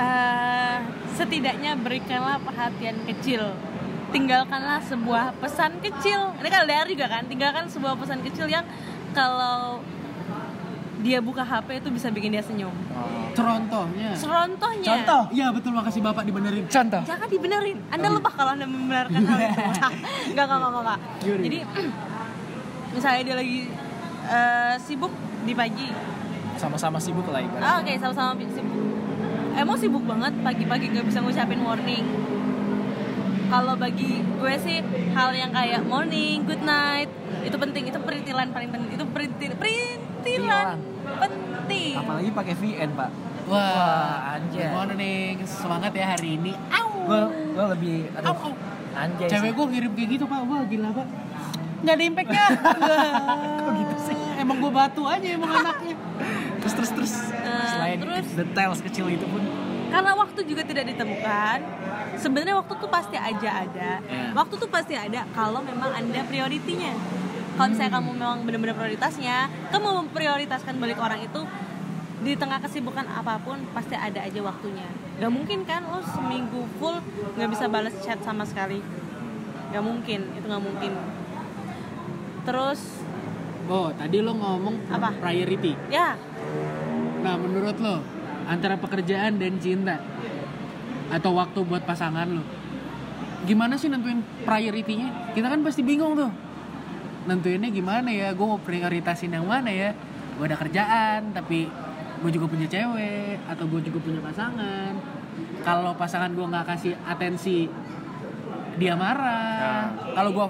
[0.00, 0.76] Eh,
[1.16, 3.52] setidaknya berikanlah perhatian kecil.
[4.10, 6.34] Tinggalkanlah sebuah pesan kecil.
[6.42, 8.66] Ini kan LDR juga kan tinggalkan sebuah pesan kecil yang
[9.14, 9.78] kalau
[11.00, 12.72] dia buka HP itu bisa bikin dia senyum.
[13.32, 14.12] Contohnya?
[14.12, 14.84] Serontohnya.
[14.84, 15.22] Contoh.
[15.32, 15.72] iya betul.
[15.72, 16.64] Makasih bapak dibenerin.
[16.68, 17.02] Contoh.
[17.08, 17.78] jangan dibenerin.
[17.88, 19.60] Anda lebah kalau anda membenarkan hal itu.
[20.36, 20.98] Nggak nggak nggak nggak.
[21.24, 21.42] Gimana?
[21.46, 21.58] jadi
[22.90, 23.58] misalnya dia lagi
[24.26, 25.88] eh, sibuk di pagi
[26.54, 27.64] Sama-sama sibuk lah ibaratnya.
[27.64, 28.76] Ah, Oke, sama-sama sibuk.
[29.50, 32.04] Emang sibuk banget pagi-pagi gak bisa ngucapin morning.
[33.48, 34.78] Kalau bagi gue sih
[35.10, 37.08] hal yang kayak morning, good night
[37.40, 37.88] itu penting.
[37.88, 38.90] Itu perintilan paling penting.
[38.92, 40.76] Itu perintil perintilan
[41.16, 41.94] penting.
[41.96, 43.10] Apalagi pakai VN, Pak.
[43.48, 44.60] wah Wah, anjay.
[44.62, 46.52] good morning semangat ya hari ini.
[47.00, 48.52] Gue gue lebih aduh, au.
[48.92, 49.26] anjay.
[49.26, 51.06] cewek gue ngirim kayak gitu pak wah gila pak
[51.80, 52.44] nggak ada impactnya
[53.64, 55.96] kok gitu sih emang gue batu aja emang anaknya
[56.60, 58.26] terus terus terus Eh, selain terus?
[58.36, 59.42] detail sekecil itu pun
[59.90, 61.58] Karena waktu juga tidak ditemukan.
[62.14, 63.98] Sebenarnya waktu tuh pasti aja ada.
[63.98, 64.30] Iya.
[64.38, 66.94] Waktu tuh pasti ada kalau memang anda prioritinya.
[67.58, 71.42] Kalau misalnya kamu memang benar-benar prioritasnya, kamu memprioritaskan balik orang itu
[72.22, 74.86] di tengah kesibukan apa pun pasti ada aja waktunya.
[75.18, 77.02] Gak mungkin kan lo seminggu full
[77.34, 78.78] nggak bisa balas chat sama sekali.
[79.74, 80.92] Gak mungkin, itu nggak mungkin.
[82.44, 82.80] Terus?
[83.70, 85.14] Oh tadi lo ngomong Apa?
[85.20, 85.78] priority.
[85.92, 86.18] Ya.
[87.22, 88.02] Nah menurut lo
[88.50, 90.02] antara pekerjaan dan cinta
[91.10, 92.42] atau waktu buat pasangan lo
[93.40, 96.32] gimana sih nentuin prioritinya kita kan pasti bingung tuh.
[97.28, 98.32] Nentuinnya gimana ya?
[98.32, 99.94] Gue mau prioritasin yang mana ya?
[100.36, 101.68] Gue ada kerjaan tapi
[102.20, 104.92] gue juga punya cewek atau gue juga punya pasangan.
[105.62, 107.68] Kalau pasangan gue nggak kasih atensi
[108.80, 109.92] dia marah.
[110.16, 110.46] Kalau gue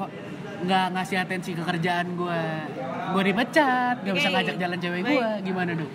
[0.61, 2.43] nggak ngasih atensi ke kerjaan gue
[3.11, 4.35] gue dipecat gak bisa Oke.
[4.37, 5.91] ngajak jalan cewek gue gimana dong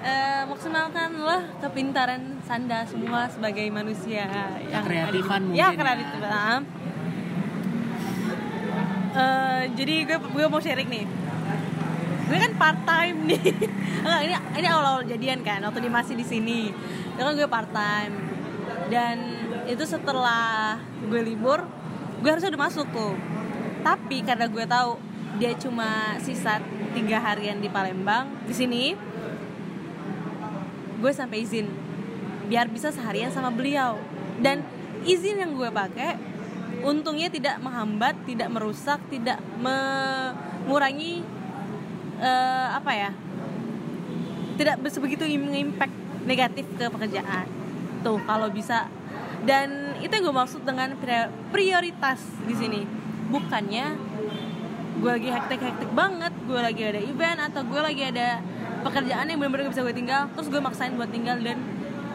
[0.00, 4.24] eh, maksimalkanlah kepintaran sanda semua sebagai manusia
[4.64, 5.76] yang Kreatifan di- mungkin ya ya.
[5.76, 6.60] kreatifan
[9.10, 11.04] Eh, jadi gue gue mau sharing nih.
[12.28, 13.40] Gue kan part time nih.
[14.04, 16.70] Enggak, ini ini awal-awal jadian kan waktu dia masih di sini.
[17.10, 18.14] Itu kan gue part time
[18.88, 19.16] dan
[19.66, 21.66] itu setelah gue libur
[22.18, 23.14] gue harusnya udah masuk tuh
[23.88, 25.00] tapi karena gue tahu
[25.40, 26.60] dia cuma sisa
[26.92, 28.92] tiga harian di Palembang di sini
[31.00, 31.64] gue sampai izin.
[32.52, 33.96] Biar bisa seharian sama beliau.
[34.44, 34.60] Dan
[35.08, 36.20] izin yang gue pakai
[36.84, 41.24] untungnya tidak menghambat tidak merusak tidak mengurangi
[42.20, 43.10] eh, apa ya
[44.60, 45.96] tidak sebegitu impact
[46.28, 47.48] negatif ke pekerjaan.
[48.04, 48.84] Tuh kalau bisa.
[49.48, 53.86] Dan itu yang gue maksud dengan pri- prioritas di sini bukannya
[54.98, 58.42] gue lagi hektik-hektik banget gue lagi ada event atau gue lagi ada
[58.80, 61.58] pekerjaan yang benar-benar gak bisa gue tinggal terus gue maksain buat tinggal dan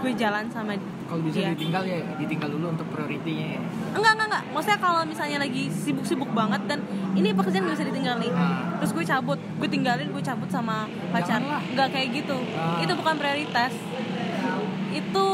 [0.04, 1.56] gue jalan sama kalau bisa dia.
[1.56, 3.60] ditinggal ya ditinggal dulu untuk prioritinya ya.
[3.94, 6.80] enggak enggak enggak maksudnya kalau misalnya lagi sibuk-sibuk banget dan
[7.14, 8.76] ini pekerjaan gak bisa ditinggal nih Ah.
[8.78, 11.62] terus gue cabut gue tinggalin gue cabut sama pacar Janganlah.
[11.66, 12.84] enggak kayak gitu Ah.
[12.84, 13.72] itu bukan prioritas
[14.92, 15.28] itu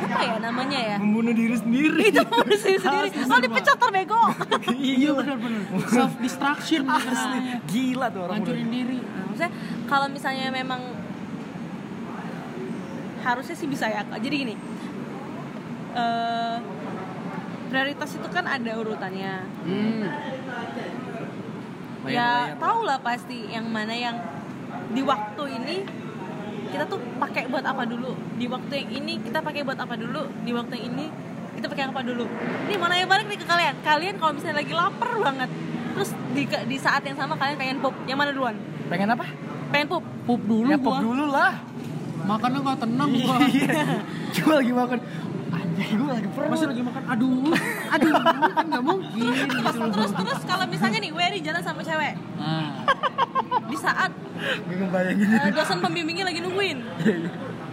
[0.00, 0.96] apa ya namanya ya?
[0.96, 2.02] Membunuh diri sendiri.
[2.12, 3.08] Itu menurut saya sendiri.
[3.12, 4.22] Harus oh dipecat terbego
[4.80, 7.38] iya benar-benar self destruction asli
[7.70, 8.98] gila tuh orang hancurin diri.
[8.98, 9.52] Nah, maksudnya
[9.86, 10.80] kalau misalnya memang
[13.20, 14.02] harusnya sih bisa ya.
[14.06, 14.54] Jadi gini
[15.94, 16.56] eh,
[17.70, 19.34] prioritas itu kan ada urutannya.
[19.66, 20.02] Hmm.
[22.08, 24.16] ya tau lah pasti yang mana yang
[24.90, 25.76] di waktu ini
[26.70, 28.14] kita tuh pakai buat apa dulu?
[28.38, 30.22] Di waktu yang ini kita pakai buat apa dulu?
[30.46, 31.06] Di waktu yang ini
[31.58, 32.24] kita pakai apa dulu?
[32.70, 33.74] Ini mana yang balik nih ke kalian.
[33.82, 35.50] Kalian kalau misalnya lagi lapar banget
[35.90, 37.94] terus di di saat yang sama kalian pengen pup.
[38.06, 38.56] Yang mana duluan?
[38.86, 39.26] Pengen apa?
[39.74, 40.04] Pengen pup.
[40.24, 41.02] Pup dulu ya pop gua.
[41.02, 41.52] dulu lah.
[42.24, 43.36] Makannya nggak tenang gua.
[44.40, 44.98] Gue lagi makan.
[45.80, 46.48] Gue lagi perut.
[46.52, 47.02] Masih lagi makan?
[47.08, 47.50] Aduh.
[47.98, 48.12] Aduh
[48.54, 49.70] kan nggak mungkin gitu.
[49.80, 52.14] loh terus terus kalau misalnya nih Wery jalan sama cewek.
[52.38, 52.86] Nah
[53.70, 56.78] di saat eh, dosen pembimbingnya lagi nungguin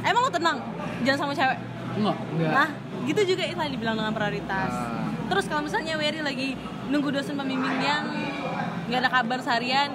[0.05, 0.57] emang lo tenang
[1.03, 1.57] jalan sama cewek
[1.97, 2.69] enggak enggak Nah,
[3.09, 4.69] gitu juga itu yang dibilang dengan prioritas.
[4.69, 5.07] Ah.
[5.31, 6.59] Terus kalau misalnya Wery lagi
[6.91, 8.03] nunggu dosen pembimbing yang
[8.91, 9.91] nggak ada kabar seharian,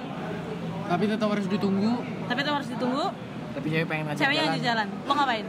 [0.88, 3.06] tapi tetap harus ditunggu tapi itu harus ditunggu,
[3.52, 4.86] tapi cewek pengen ngajak ceweknya jalan jalan.
[5.04, 5.46] Lo ngapain?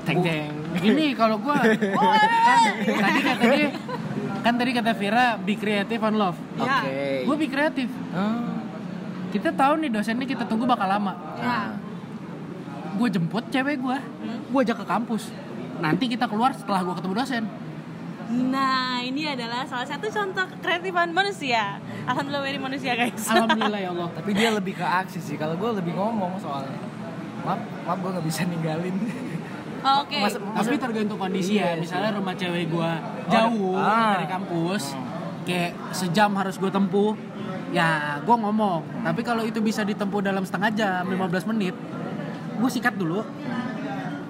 [0.00, 3.68] teng teng Gini kalau gua kan tadi kata dia
[4.40, 6.38] kan tadi kata Vira be creative and love.
[6.56, 6.80] Ya.
[6.82, 7.90] oke Gua be kreatif.
[8.14, 8.49] Oh.
[9.30, 11.14] Kita tahu nih dosennya kita tunggu bakal lama.
[11.36, 11.74] Ya.
[12.92, 14.42] Gue jemput cewek gua, Hmm.
[14.48, 15.30] gua ajak ke kampus.
[15.78, 17.44] Nanti kita keluar setelah gua ketemu dosen.
[18.30, 21.82] Nah, ini adalah salah satu contoh kreatifan manusia.
[22.04, 23.26] Alhamdulillah Wery manusia guys.
[23.26, 24.08] Alhamdulillah ya Allah.
[24.12, 26.78] tapi dia lebih ke aksi sih kalau gue lebih ngomong soalnya
[27.40, 28.94] maaf maaf gue nggak bisa ninggalin
[29.80, 30.20] Oke.
[30.20, 31.72] Mas- Tapi tergantung kondisi ya.
[31.72, 34.12] Iya, Misalnya rumah cewek gua Oh, jauh ah.
[34.14, 34.92] dari kampus,
[35.42, 37.16] kayak sejam harus gue tempuh.
[37.70, 38.82] Ya, gue ngomong.
[39.00, 41.74] Tapi kalau itu bisa ditempuh dalam setengah jam, 15 menit,
[42.56, 43.22] gue sikat dulu.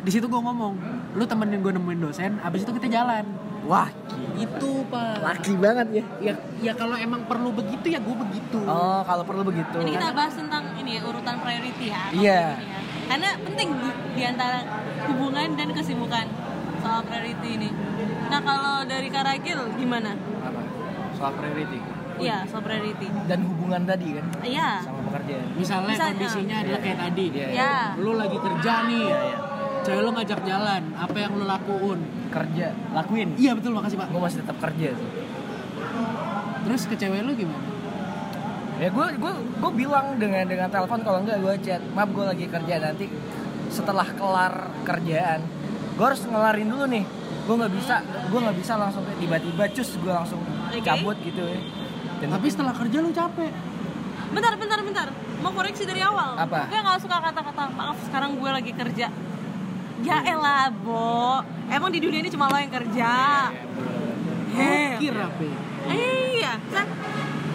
[0.01, 0.73] Di situ gue ngomong,
[1.13, 3.25] lu temenin gue nemuin dosen, abis itu kita jalan.
[3.63, 3.93] wah
[4.35, 5.21] Itu pak.
[5.21, 8.57] laki banget ya Ya, ya kalau emang perlu begitu ya gue begitu.
[8.65, 12.03] oh kalau perlu begitu Ini kita bahas tentang ini ya, urutan priority ya.
[12.11, 12.43] Iya.
[12.57, 12.77] ya.
[13.05, 14.65] Karena penting di, di antara
[15.07, 16.25] hubungan dan kesibukan
[16.81, 17.69] soal priority ini.
[18.27, 20.17] Nah, kalau dari Karagil gimana?
[20.41, 20.61] apa
[21.13, 21.79] soal priority
[22.21, 23.07] Iya, soal priority.
[23.25, 24.69] dan hubungan tadi kan Iya.
[24.81, 26.63] sama pekerjaan Misalnya Bisa, kondisinya ah.
[26.63, 27.25] adalah kayak tadi.
[27.31, 27.73] Iya, Ya.
[27.97, 29.37] Lu lagi kerja nih, Iya, iya.
[29.81, 32.01] cewek lu ngajak jalan, apa yang lu lakuin?
[32.31, 34.07] kerja lakuin Iya betul, makasih pak.
[34.09, 35.09] gue masih tetap kerja sih
[36.61, 37.65] Terus ke cewek lu gimana?
[38.77, 42.49] ya gue gue gue bilang dengan dengan telepon kalau enggak gue chat maaf gue lagi
[42.49, 43.13] kerja nanti
[43.69, 45.45] setelah kelar kerjaan
[45.93, 47.05] gue harus ngelarin dulu nih
[47.45, 50.41] gue nggak bisa gue nggak bisa langsung tiba-tiba cus gue langsung
[50.81, 51.61] cabut gitu ya
[52.21, 53.53] Dan Tapi setelah kerja lu capek.
[54.31, 55.09] Bentar, bentar, bentar.
[55.41, 56.37] Mau koreksi dari awal.
[56.37, 56.69] Apa?
[56.69, 59.09] Gue gak suka kata-kata maaf sekarang gue lagi kerja.
[60.01, 61.41] Ya elah, Bo.
[61.73, 63.13] Emang di dunia ini cuma lo yang kerja.
[64.53, 65.01] Heh.
[65.01, 65.33] Kira.
[65.91, 66.87] Iya, kan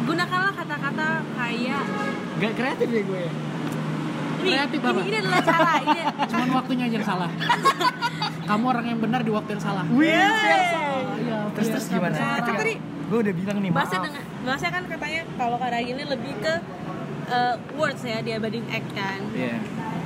[0.06, 1.84] gunakanlah kata-kata kayak
[2.36, 3.24] Gak kreatif ya gue
[4.46, 5.04] ini, Kreatif, ini, Bapak.
[5.10, 6.02] ini adalah cara ini.
[6.32, 7.30] Cuman waktunya aja yang salah.
[8.46, 9.86] Kamu orang yang benar di waktu yang salah.
[9.90, 10.30] Iya.
[11.18, 11.40] Iya.
[11.58, 12.14] Terus terus gimana?
[12.14, 12.74] Nah, kan tadi
[13.06, 13.88] gue udah bilang nih maaf.
[13.88, 16.54] dengan bahasnya kan katanya kalau Kak Ragi ini lebih ke
[17.28, 19.20] uh, words ya dia banding act kan.
[19.32, 19.58] Iya.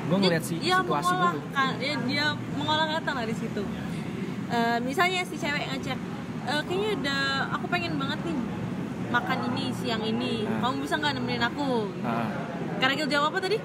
[0.05, 1.53] Gue ngeliat si dia situasi mengolah dulu.
[1.53, 3.63] kan dia, dia mengolah kata lah di situ
[4.49, 5.93] Eh, misalnya si cewek ngajak
[6.43, 7.17] "Eh, kayaknya ada
[7.53, 8.33] aku pengen banget nih
[9.07, 10.57] makan ini siang ini Ah.
[10.59, 12.25] kamu bisa nggak nemenin aku Ah,
[12.77, 13.57] karena kita jawab apa tadi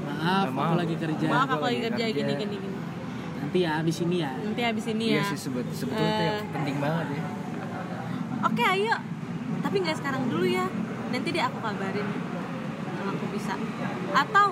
[0.00, 0.64] Maaf, Maaf.
[0.64, 1.26] aku lagi kerja.
[1.26, 2.16] maaf gua aku lagi kerja kerja.
[2.16, 2.78] gini gini gini
[3.36, 4.32] Nanti ya abis ini ya.
[4.34, 6.40] nanti habis ini iya ya sih sebet sebetulnya itu Eh.
[6.50, 7.22] penting banget ya.
[8.42, 8.94] Oke ayo
[9.60, 10.66] tapi nggak sekarang dulu ya
[11.10, 12.08] nanti deh aku kabarin
[12.90, 13.54] kalau aku bisa
[14.12, 14.46] atau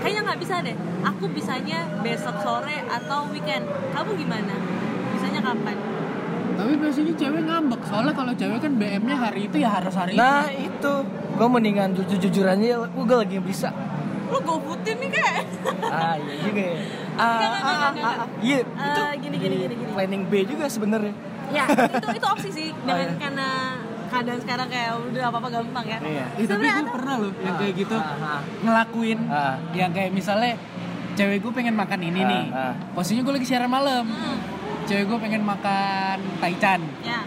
[0.00, 4.54] kayaknya nggak bisa deh aku bisanya besok sore atau weekend kamu gimana
[5.10, 5.76] bisanya kapan
[6.54, 7.82] Tapi biasanya cewek ngambek.
[7.82, 10.70] Soalnya kalau cewek kan BM-nya hari itu ya harus hari Nah itu.
[10.70, 10.92] itu,
[11.34, 13.74] gue mendingan jujur jujurannya, gue lagi bisa.
[14.24, 15.42] lu go footin nih kayak
[15.82, 16.78] Ah iya juga ya.
[17.12, 19.90] Ah, ah, ah, ah, Iya, Eh, itu gini, gini, gini, gini.
[19.90, 21.10] planning B juga sebenarnya.
[21.54, 23.16] Ya itu itu opsi sih dengan iya.
[23.16, 23.48] karena
[24.06, 26.24] keadaan sekarang kayak udah apa apa gampang ya Iya.
[26.28, 28.40] Eh, tapi Sebenarnya gue pernah loh yang kayak gitu Ah, ah.
[28.60, 29.54] ngelakuin Ah.
[29.72, 30.52] yang kayak misalnya
[31.12, 32.72] cewek gue pengen makan ini Ah, nih ah.
[32.92, 34.38] posisinya gue lagi siaran malam Hmm,
[34.84, 37.20] cewek gue pengen makan taichan ya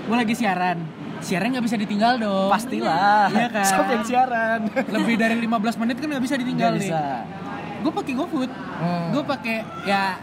[0.00, 0.78] gue lagi siaran
[1.18, 3.26] siaran nggak bisa ditinggal dong Pastilah.
[3.28, 3.66] Iya kan?
[3.70, 4.60] Siapa yang siaran?
[4.88, 7.02] lebih dari 15 menit kan nggak bisa ditinggal Nggak nih bisa.
[7.78, 9.10] gue pakai GoFood Hmm.
[9.10, 10.14] gue pakai ya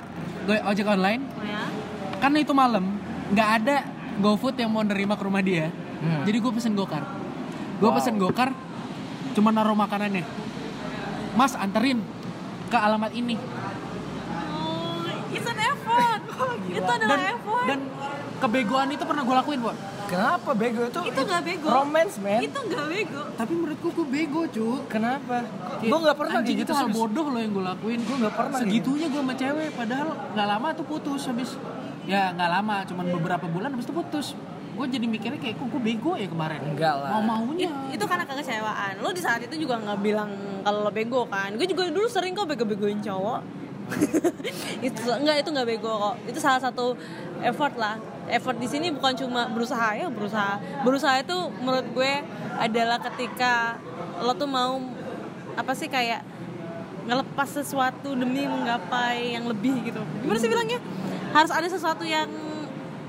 [0.41, 1.67] gue ojek online ya
[2.17, 3.75] karena itu malam nggak ada
[4.15, 5.71] GoFood yang mau nerima ke rumah dia.
[5.95, 6.27] Hmm.
[6.27, 7.01] jadi gue pesen gokar.
[7.79, 7.97] Gue Wow.
[7.97, 8.49] pesen gokar
[9.33, 10.23] cuma naruh makanannya.
[11.33, 11.99] Mas anterin
[12.67, 13.35] ke alamat ini.
[14.29, 16.21] Oh it's an effort.
[16.69, 17.65] Itu adalah dan effort.
[17.65, 17.79] dan
[18.35, 19.77] kebegoan itu pernah gue lakuin Bon.
[20.05, 20.85] Kenapa bego?
[20.85, 21.01] Itu?
[21.01, 21.65] itu nggak bego.
[21.65, 22.37] Romance, man.
[22.37, 23.21] itu nggak bego.
[23.33, 25.41] Tapi menurutku gue bego cu Kenapa?
[25.81, 27.99] Gue gak pernah anjing kayak itu gitu hal bodoh loh yang gue lakuin.
[28.05, 31.57] Gue gak pernah segitunya gue sama cewek padahal nggak lama tuh putus habis
[32.05, 34.27] ya nggak lama cuman beberapa bulan habis itu putus.
[34.75, 36.59] Gue jadi mikirnya kayak kok gue bego ya kemarin?
[36.59, 37.09] Enggak lah.
[37.15, 37.71] mau maunya.
[37.71, 38.99] It- itu karena kekecewaan.
[38.99, 40.29] Lo di saat itu juga nggak bilang
[40.61, 41.55] kalau lo bego kan?
[41.55, 43.39] Gue juga dulu sering kok bego-begoin cowok.
[44.81, 46.15] Itu enggak itu nggak bego kok.
[46.25, 46.97] Itu salah satu
[47.45, 48.01] effort lah.
[48.25, 50.57] Effort di sini bukan cuma berusaha ya berusaha.
[50.81, 52.13] Berusaha itu menurut gue
[52.57, 53.77] adalah ketika
[54.25, 54.81] lo tuh mau
[55.53, 56.25] apa sih kayak
[57.05, 60.01] ngelepas sesuatu demi menggapai yang lebih gitu.
[60.25, 60.81] Gimana sih bilangnya
[61.35, 62.31] harus ada sesuatu yang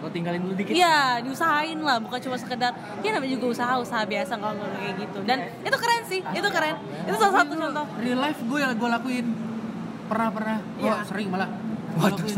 [0.04, 0.76] Lo tinggalin dulu dikit.
[0.76, 4.94] Iya, diusahain lah, bukan cuma sekedar ya namanya juga usaha, usaha biasa kalau nggak kayak
[5.00, 5.18] gitu.
[5.24, 6.76] Dan itu keren sih, itu keren.
[7.08, 7.86] Itu salah satu contoh.
[8.04, 9.26] real life gue yang gue lakuin
[10.06, 11.02] pernah pernah gue Iya.
[11.08, 11.48] sering malah
[11.96, 12.28] Gua Waduh.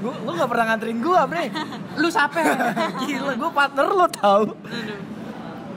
[0.00, 1.44] Gue gue gak pernah nganterin gue, bre.
[2.00, 2.40] lu siapa
[3.04, 4.42] Gila, gue partner lo tau.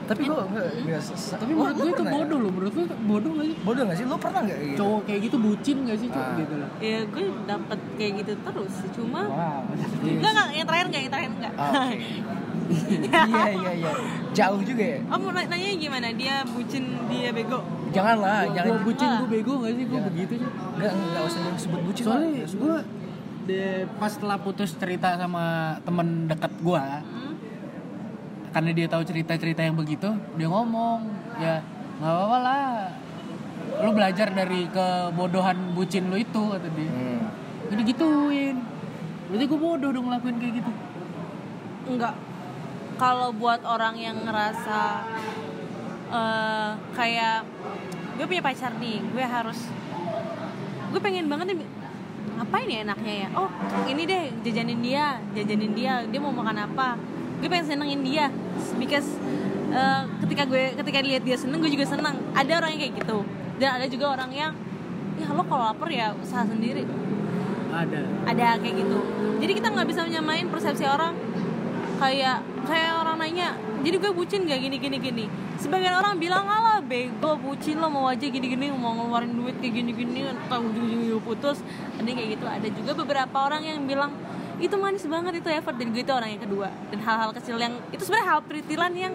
[0.04, 0.48] Tapi gue gak,
[0.84, 1.00] gak
[1.34, 4.04] tapi menurut gue itu bodoh loh menurut gue bodoh gak sih Bodoh gak sih?
[4.04, 4.76] Lo pernah gak gitu?
[4.76, 6.38] cowok kayak gitu bucin gak sih cowok Ah.
[6.38, 9.60] gitu loh Ya gue dapet kayak gitu terus cuma Wow.
[10.02, 11.52] enggak enggak yang terakhir enggak, yang terakhir enggak.
[11.56, 11.88] Ah.
[12.64, 13.20] Iya,
[13.52, 13.92] iya, iya.
[14.32, 14.98] Jauh juga ya?
[15.06, 16.08] Oh, mau nanya gimana?
[16.10, 17.60] Dia bucin, dia bego.
[17.92, 18.80] Janganlah, gue jangan.
[18.82, 19.18] bucin Ah.
[19.20, 20.08] gue bego gak sih gue Jangan.
[20.10, 22.76] begitu sih Gak, gak usah yang sebut bucin soalnya gue
[23.44, 23.62] de
[23.94, 25.44] pas setelah putus cerita sama
[25.84, 27.23] temen dekat gue Hmm?
[28.54, 31.10] Karena dia tahu cerita-cerita yang begitu dia ngomong
[31.42, 31.58] ya
[31.98, 32.66] nggak apa-apa lah
[33.82, 37.26] lu belajar dari kebodohan bucin lu itu kata dia Hmm.
[37.68, 38.56] jadi gituin
[39.28, 40.72] berarti gue bodoh dong ngelakuin kayak gitu
[41.84, 42.16] Enggak.
[42.96, 45.04] Kalau buat orang yang ngerasa
[46.08, 47.44] eh, kayak
[48.16, 49.68] gue punya pacar nih, gue harus
[50.88, 51.68] gue pengen banget nih
[52.40, 53.28] ngapain ya enaknya ya?
[53.36, 53.50] Oh,
[53.84, 56.96] ini deh jajanin dia, jajanin dia, dia mau makan apa?
[57.44, 58.32] Gue pengen senengin dia,
[58.80, 59.04] because
[59.68, 62.16] eh, ketika gue ketika lihat dia seneng, gue juga seneng.
[62.32, 63.18] Ada orang yang kayak gitu,
[63.60, 64.56] dan ada juga orang yang
[65.20, 66.88] ya lo kalau lapar ya usaha sendiri.
[67.68, 68.00] Ada.
[68.32, 68.98] Ada kayak gitu.
[69.44, 71.12] Jadi kita nggak bisa menyamain persepsi orang
[72.00, 75.24] kayak kayak orang nanya jadi gue bucin gak gini gini gini.
[75.60, 79.84] Sebagian orang bilang alah bego bucin lo mau aja gini gini mau ngeluarin duit kayak
[79.84, 81.60] gini gini tahu ujung putus.
[82.00, 82.44] Ada kayak gitu.
[82.48, 84.16] Ada juga beberapa orang yang bilang
[84.62, 87.74] itu manis banget itu effort dan gue itu orang yang kedua dan hal-hal kecil yang
[87.90, 89.14] itu sebenarnya hal peritilan yang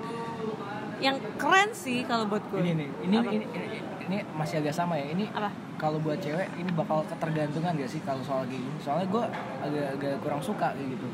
[1.00, 3.32] yang keren sih kalau buat gue Ini nih, ini, Apa?
[3.32, 3.68] ini, ini,
[4.04, 5.16] ini masih agak sama ya.
[5.16, 5.48] Ini apa
[5.80, 8.78] kalau buat cewek ini bakal ketergantungan gak sih kalau soal kayak gini?
[8.84, 9.24] Soalnya gue
[9.64, 11.08] agak-agak kurang suka kayak gitu.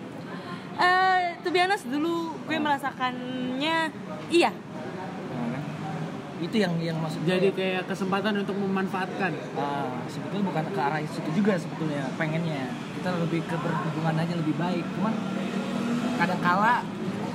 [0.75, 3.93] eh to be honest, dulu gue merasakannya
[4.33, 4.51] iya?
[6.45, 7.29] Itu yang yang maksud gue.
[7.33, 12.69] jadi kayak kesempatan untuk memanfaatkan Ah, sebetulnya bukan ke arah situ juga sebetulnya pengennya
[13.01, 15.13] kita lebih ke berhubungan aja lebih baik cuman
[16.15, 16.85] kadang kala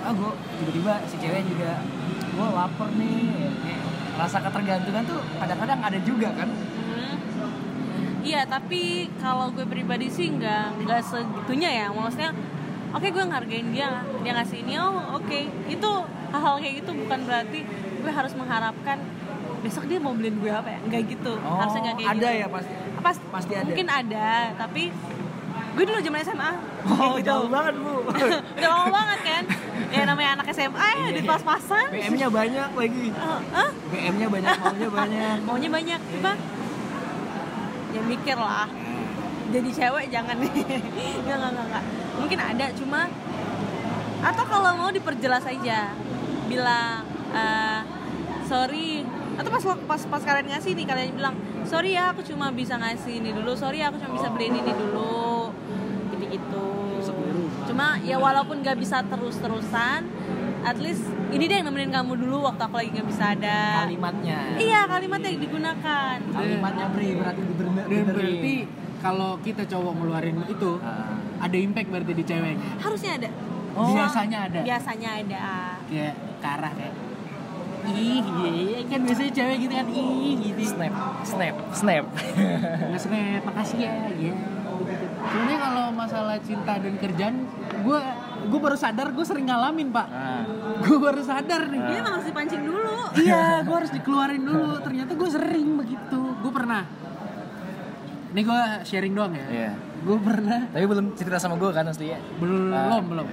[0.01, 1.83] ah gue tiba-tiba si cewek juga
[2.31, 3.83] gue lapar nih Kayak
[4.17, 6.49] rasa ketergantungan tuh kadang-kadang ada juga kan
[6.91, 7.17] Hmm.
[8.21, 11.87] Iya, tapi kalau gue pribadi sih nggak nggak segitunya ya.
[11.89, 12.37] Maksudnya,
[12.93, 15.41] oke gue ngargain dia, dia ngasih ini, oh oke.
[15.65, 15.91] Itu
[16.29, 17.61] hal-hal kayak gitu bukan berarti
[18.01, 18.99] gue harus mengharapkan
[19.61, 20.81] besok dia mau beliin gue apa ya?
[20.81, 21.33] Enggak gitu.
[21.37, 22.41] oh Harusnya nggak kayak ada gitu.
[22.41, 23.67] ya pasti Pas, pasti ada.
[23.67, 24.83] Mungkin ada, tapi
[25.71, 26.51] gue dulu zaman SMA.
[26.83, 27.27] oh gitu.
[27.29, 27.95] jauh banget bu
[28.59, 29.45] Udah lama banget kan?
[29.91, 31.87] Ya namanya anak SMA ya di pas-pasan.
[31.91, 33.71] BM-nya banyak lagi Oh, hah?
[33.89, 36.33] BM-nya banyak maunya banyak maunya banyak apa
[37.91, 38.71] ya mikir lah
[39.51, 40.53] jadi cewek jangan nih
[41.27, 41.85] nggak nggak nggak nggak
[42.17, 43.01] mungkin ada cuma
[44.23, 45.91] atau kalau mau diperjelas aja
[46.47, 47.81] bilang eh,
[48.45, 49.07] sorry.
[49.35, 53.19] Atau pas pas pas kalian ngasih nih kalian bilang sorry ya aku cuma bisa ngasih
[53.19, 53.55] ini dulu.
[53.55, 55.55] Sorry ya aku cuma bisa beliin ini dulu.
[56.13, 56.65] Gitu gitu
[57.71, 60.03] cuma ya walaupun nggak bisa terus terusan
[60.61, 63.87] at least ini deh yang nemenin kamu dulu waktu aku lagi nggak bisa ada.
[63.87, 64.39] Kalimatnya.
[64.59, 66.17] Iya kalimat yang digunakan.
[66.29, 67.41] kalimatnya bre berarti
[67.89, 68.57] dan berarti
[69.01, 71.17] kalau kita cowok ngeluarin itu Ah.
[71.41, 72.69] ada impact berarti di ceweknya?
[72.83, 73.31] Harusnya ada.
[73.73, 73.87] Oh.
[73.95, 74.61] Biasanya ada.
[74.61, 75.43] biasanya ada.
[75.89, 76.95] Kayak ke arah kayak
[77.87, 80.61] ih iya kan biasanya cewek gitu kan ih gitu.
[80.67, 82.05] Snap snap snap.
[82.91, 84.35] Nggak snap makasih ya ya
[85.21, 87.45] sebenarnya kalau masalah cinta dan kerjaan
[87.85, 87.99] gue
[88.41, 90.07] gue baru sadar gue sering ngalamin pak.
[90.09, 90.43] Nah,
[90.81, 91.81] gue baru sadar nih.
[91.87, 92.97] Dia emang harus dipancing dulu.
[93.21, 94.81] Iya gue harus dikeluarin dulu.
[94.81, 96.21] Ternyata gue sering begitu.
[96.41, 96.83] Gue pernah.
[98.31, 99.47] Ini gue sharing doang ya.
[99.51, 99.71] Iya.
[100.01, 100.61] Gue pernah.
[100.73, 102.19] Tapi belum cerita sama gue kan asli ya?
[102.41, 103.03] Belum Ah.
[103.05, 103.29] belum.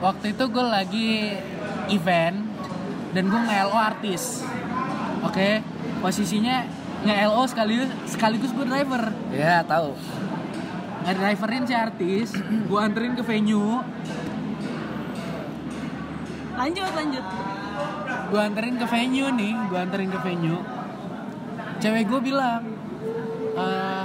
[0.00, 1.08] Waktu itu gue lagi
[1.92, 2.49] event
[3.10, 4.42] dan gue nge-LO artis.
[5.26, 5.60] Oke?
[6.00, 6.64] Posisinya
[7.04, 9.12] nge-LO sekaligus sekaligus gue driver.
[9.32, 9.96] Iya tahu.
[11.06, 13.82] Nge-driverin si artis gue anterin ke venue.
[16.54, 17.26] Lanjut lanjut.
[18.30, 20.60] Gue anterin ke venue nih gue anterin ke venue.
[21.80, 22.62] Cewek gue bilang
[23.56, 24.04] "Eh,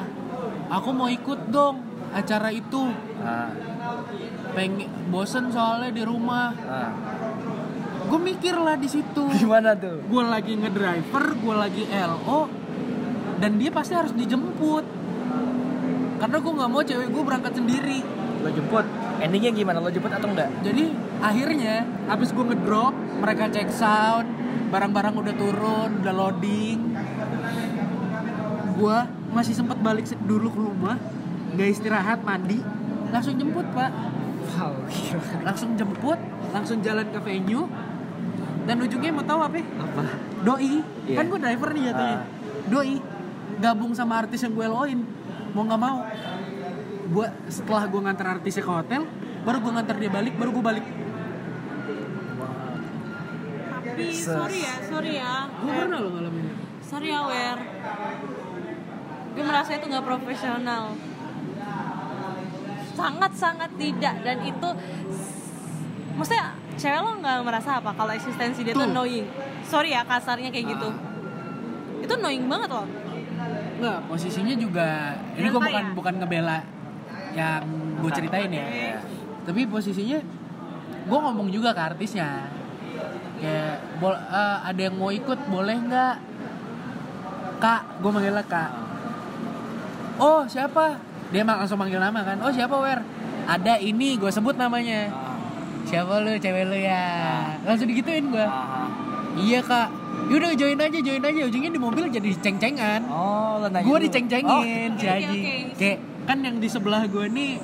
[0.72, 1.84] aku mau ikut dong
[2.16, 2.96] acara itu.
[3.20, 3.52] Nah,
[4.56, 6.56] pengen bosen soalnya di rumah.
[6.56, 6.92] Nah.
[8.06, 9.24] Gue mikir lah di situ.
[9.42, 10.02] Gimana tuh?
[10.06, 12.42] Gue lagi ngedriver gue lagi LO
[13.42, 14.86] dan dia pasti harus dijemput.
[16.16, 18.00] Karena gue nggak mau cewek gue berangkat sendiri.
[18.46, 18.86] Lo jemput.
[19.20, 19.78] Endingnya gimana?
[19.82, 20.92] Lo jemput atau enggak jadi
[21.24, 24.28] akhirnya habis gue ngedrop mereka cek sound
[24.70, 26.80] barang-barang udah turun udah loading.
[28.76, 28.98] Gue
[29.32, 30.96] masih sempat balik dulu ke rumah
[31.56, 32.60] nggak istirahat mandi
[33.10, 33.92] langsung jemput pak.
[34.56, 34.76] Wow
[35.44, 36.20] langsung jemput
[36.54, 37.68] langsung jalan ke venue
[38.66, 39.62] dan ujungnya mau tahu apa?
[39.62, 40.04] Apa?
[40.42, 40.82] Doi.
[41.06, 41.16] Iya.
[41.22, 42.24] kan gue driver nih jatuhnya Ah.
[42.68, 42.96] doi.
[43.56, 45.00] Gabung sama artis yang gue loin
[45.54, 45.98] mau nggak mau.
[47.06, 49.06] Gue setelah gue nganter artisnya ke hotel
[49.46, 50.86] baru gue nganter dia balik baru gue balik.
[53.70, 55.34] Tapi sorry ya sorry ya.
[55.62, 56.46] Gue pernah lo ngalamin
[56.82, 57.60] sorry ya Wer.
[59.36, 60.84] Gue merasa itu nggak profesional.
[62.96, 64.16] Sangat sangat tidak.
[64.24, 64.70] Dan itu
[66.16, 68.92] maksudnya cewek lo nggak merasa apa kalau eksistensi dia tuh Tuh.
[68.92, 69.28] annoying
[69.64, 70.90] sorry ya kasarnya kayak gitu
[72.04, 72.88] itu annoying banget loh
[73.76, 75.92] Enggak, posisinya juga ini gue bukan ya?
[75.92, 76.64] bukan ngebela
[77.36, 77.68] yang
[78.00, 78.66] gue ceritain ya.
[79.44, 80.20] Tapi posisinya
[81.06, 82.48] gue ngomong juga ke artisnya.
[83.44, 86.16] Kayak bol eh, ada yang mau ikut boleh nggak?
[87.60, 88.72] Kak, gue manggilnya Kak.
[90.24, 90.96] Oh, siapa?
[91.36, 92.40] Dia langsung manggil nama kan.
[92.40, 93.04] Oh, siapa, Wer?
[93.44, 95.12] Ada ini, gue sebut namanya.
[95.86, 97.04] Siapa lu, cewek lu ya?
[97.62, 98.42] Langsung digituin gue.
[98.42, 98.90] Ah.
[99.36, 99.88] Iya, Kak.
[100.26, 101.42] Yaudah join aja, join aja.
[101.44, 105.54] Ujungnya di mobil jadi ceng-cengan oh lo nanya gue diceng-cengin Oke, Haji oke.
[105.76, 107.62] kayak kan yang di sebelah gue nih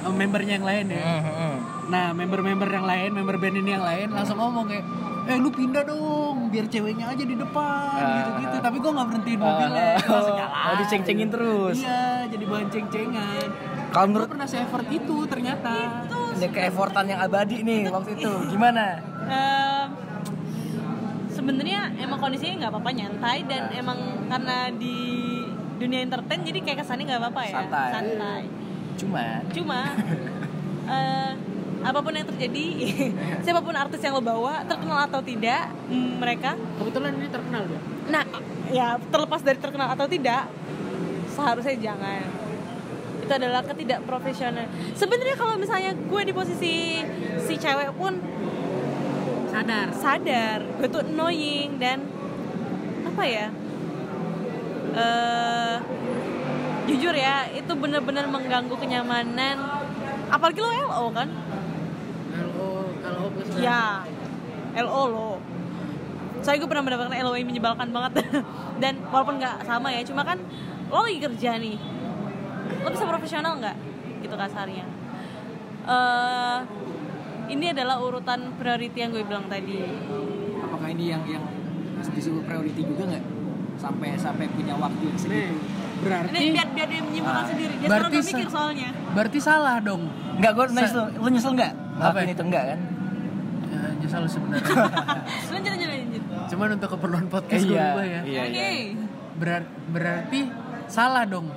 [0.00, 0.90] eh, membernya yang lain Oh.
[0.90, 1.56] ya Hmm, hmm, hmm.
[1.84, 4.84] nah member-member yang lain member band ini yang lain langsung ngomong kayak
[5.24, 8.12] eh lu pindah dong biar ceweknya aja di depan Ah.
[8.18, 11.76] gitu-gitu tapi gue nggak berhentiin Ah, mobilnya langsung oh, jalan oh, diceng-cengin terus.
[11.78, 13.48] iya jadi bahan ceng-cengan
[13.88, 15.72] Kalau menurut pernah se-effort itu ternyata
[16.34, 18.32] ini keeffortan yang abadi nih waktu itu.
[18.50, 18.98] Gimana?
[19.24, 19.86] Em,
[21.30, 23.80] sebenarnya emang kondisinya nggak apa-apa nyantai dan Nah.
[23.80, 24.96] emang karena di
[25.74, 27.54] dunia entertain jadi kayak kesannya nggak apa-apa ya.
[27.60, 27.90] Santai.
[27.92, 28.40] santai.
[28.94, 29.80] Cuman cuma
[30.94, 31.30] eh,
[31.84, 32.66] apa pun yang terjadi
[33.44, 38.24] siapa pun artis yang lo bawa terkenal atau tidak mereka kebetulan ini terkenal gue nah
[38.72, 40.48] ya terlepas dari terkenal atau tidak
[41.28, 42.24] seharusnya jangan
[43.24, 44.68] itu adalah ketidakprofesional.
[44.92, 47.00] Sebenarnya kalau misalnya gue di posisi
[47.40, 48.20] si cewek pun
[49.48, 49.88] sadar.
[49.96, 52.04] Sadar gue tuh annoying dan
[53.08, 53.46] apa ya?
[54.94, 55.76] Eh
[56.84, 59.56] jujur ya itu bener-bener mengganggu kenyamanan.
[60.28, 61.28] Apalagi lo LO kan?
[62.36, 64.04] LO LO plus ya
[64.76, 65.32] LO lo.
[66.44, 68.20] Saya gue pernah mendapatkan LO yang menyebalkan banget.
[68.82, 70.36] Dan walaupun nggak sama ya cuma kan
[70.92, 72.03] lo lagi kerja nih
[72.80, 73.76] lo bisa profesional nggak?
[74.20, 74.84] Gitu kasarnya.
[75.84, 76.58] Eh
[77.46, 79.84] ini adalah urutan priority yang gue bilang tadi.
[80.58, 81.44] Apakah ini yang yang
[82.06, 83.24] disebut priority juga nggak?
[83.74, 85.56] Sampai sampai punya waktu yang segitu.
[86.00, 87.46] Berarti ini biar biar dia menyimpulkan Ah.
[87.46, 87.74] sendiri.
[87.74, 88.88] Dia Berarti udah mikir soalnya.
[89.12, 90.02] berarti salah dong.
[90.34, 91.04] Nggak gue nyesel.
[91.14, 91.72] Lu nyesel nggak?
[91.94, 92.18] Apa?
[92.18, 92.26] Ya?
[92.28, 92.80] itu enggak kan?
[93.64, 94.74] Ya, nyesal sebenarnya.
[95.52, 98.20] Lanjut lanjut lanjut cuman untuk keperluan podcast gue Iya, ubah ya.
[98.22, 98.40] Iya.
[98.44, 98.70] oke.
[99.34, 100.40] Berar- berarti
[100.86, 101.48] salah dong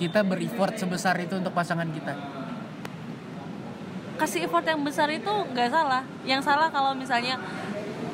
[0.00, 2.16] kita bereffort sebesar itu untuk pasangan kita.
[4.16, 6.08] Kasih effort yang besar itu nggak salah.
[6.24, 7.36] Yang salah kalau misalnya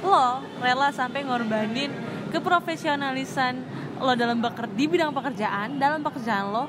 [0.03, 1.95] lo rela sampai ngorbanin
[2.35, 3.63] keprofesionalisan
[4.03, 6.67] lo dalam beker di bidang pekerjaan dalam pekerjaan lo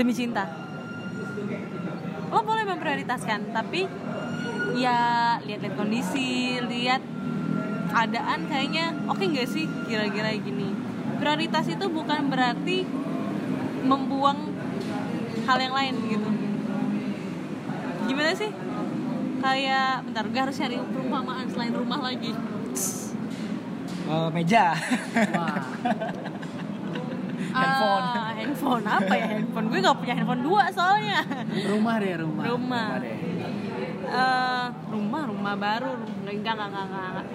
[0.00, 0.48] demi cinta.
[2.32, 3.84] Lo boleh memprioritaskan tapi
[4.80, 7.04] ya lihat-lihat kondisi lihat
[7.92, 10.72] keadaan kayaknya oke nggak sih kira-kira gini.
[11.20, 12.88] Prioritas itu bukan berarti
[13.82, 14.38] membuang
[15.42, 16.30] hal yang lain gitu
[18.04, 18.50] gimana sih
[19.38, 22.32] kayak bentar gue harus cari perumpamaan selain rumah lagi
[24.02, 24.74] Eh, meja
[25.30, 25.62] Wah.
[27.50, 28.04] Handphone.
[28.04, 32.44] Ah, handphone apa ya handphone gue gak punya handphone dua soalnya Rumah deh rumah.
[32.44, 33.16] rumah Rumah deh.
[34.02, 37.26] Eh, rumah rumah baru enggak enggak enggak enggak, enggak.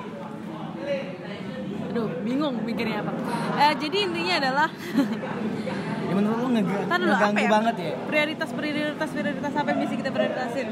[1.85, 3.11] aduh bingung mikirnya apa
[3.57, 4.69] Eh, jadi intinya adalah
[6.15, 7.51] menurut lu ngeg dulu, ngeganggu ya?
[7.51, 7.93] banget ya?
[8.07, 10.67] Prioritas prioritas prioritas apa yang bisa kita prioritasin?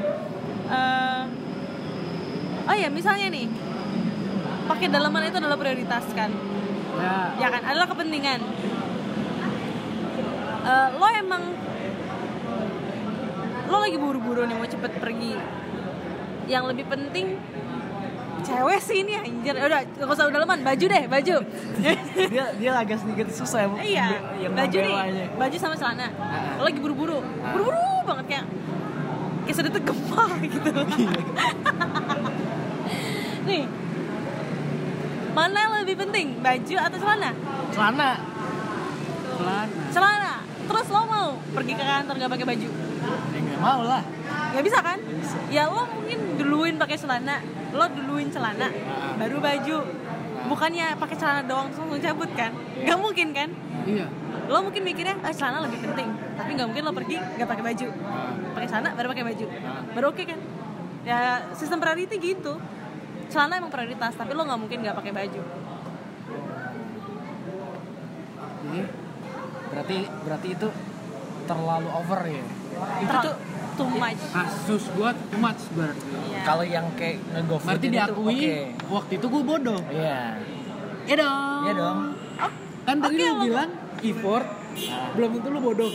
[0.64, 1.22] Eh,
[2.64, 3.46] oh ya misalnya nih
[4.64, 6.30] pakai dalaman itu adalah prioritas kan?
[6.94, 7.16] Ya.
[7.36, 7.62] ya kan?
[7.68, 8.40] Adalah kepentingan.
[10.64, 11.42] Eh, lo emang
[13.68, 15.36] lo lagi buru-buru nih mau cepet pergi.
[16.48, 17.36] Yang lebih penting
[18.44, 19.54] cewek sih ini anjir.
[19.56, 21.36] Udah gak usah dalaman baju deh baju.
[22.32, 24.06] Dia dia agak sedikit susah ya iya
[24.38, 26.08] yang baju nih baju sama celana.
[26.60, 28.46] Lo lagi buru-buru buru-buru banget kayak
[29.44, 30.70] kayak sedikit gempa gitu.
[30.70, 31.10] Iya.
[33.44, 33.64] nih
[35.34, 37.30] mana yang lebih penting baju atau celana?
[37.74, 38.10] Celana.
[39.34, 39.64] Celana.
[39.90, 40.34] celana.
[40.64, 42.68] Terus lo mau pergi ke kantor gak pakai baju?
[43.34, 44.02] Ya nggak mau lah.
[44.54, 44.98] Nggak bisa kan?
[45.02, 45.36] Bisa.
[45.50, 47.40] ya lo mungkin duluin pakai celana.
[47.72, 49.16] Lo duluin celana Ah.
[49.16, 49.78] baru baju.
[50.44, 52.52] Bukannya pakai celana doang terus langsung cabut kan?
[52.84, 53.48] Nggak mungkin kan?
[53.84, 54.06] Iya.
[54.44, 56.08] lo mungkin mikirnya ah celana lebih penting.
[56.36, 57.88] Tapi nggak mungkin lo pergi nggak pakai baju.
[58.52, 59.46] Pakai celana baru pakai baju.
[59.96, 60.40] Baru oke kan?
[61.08, 61.18] Ya
[61.56, 62.60] sistem priority gitu.
[63.32, 65.40] Celana emang prioritas tapi lo nggak mungkin nggak pakai baju.
[69.72, 70.68] Berarti berarti itu
[71.44, 72.44] terlalu over ya
[72.96, 73.34] itu tuh
[73.74, 76.06] too much Kasus gua too much berarti.
[76.06, 76.40] Iya.
[76.42, 78.54] kalau yang kayak ngego food Berarti ini tuh diakui oke.
[78.92, 79.80] waktu itu gua bodoh.
[79.88, 80.20] iya
[81.04, 81.60] Iya dong.
[81.62, 81.98] iya dong
[82.84, 84.46] Kan tadi Oke, lu lo- bilang effort,
[85.14, 85.92] belum tentu lu bodoh.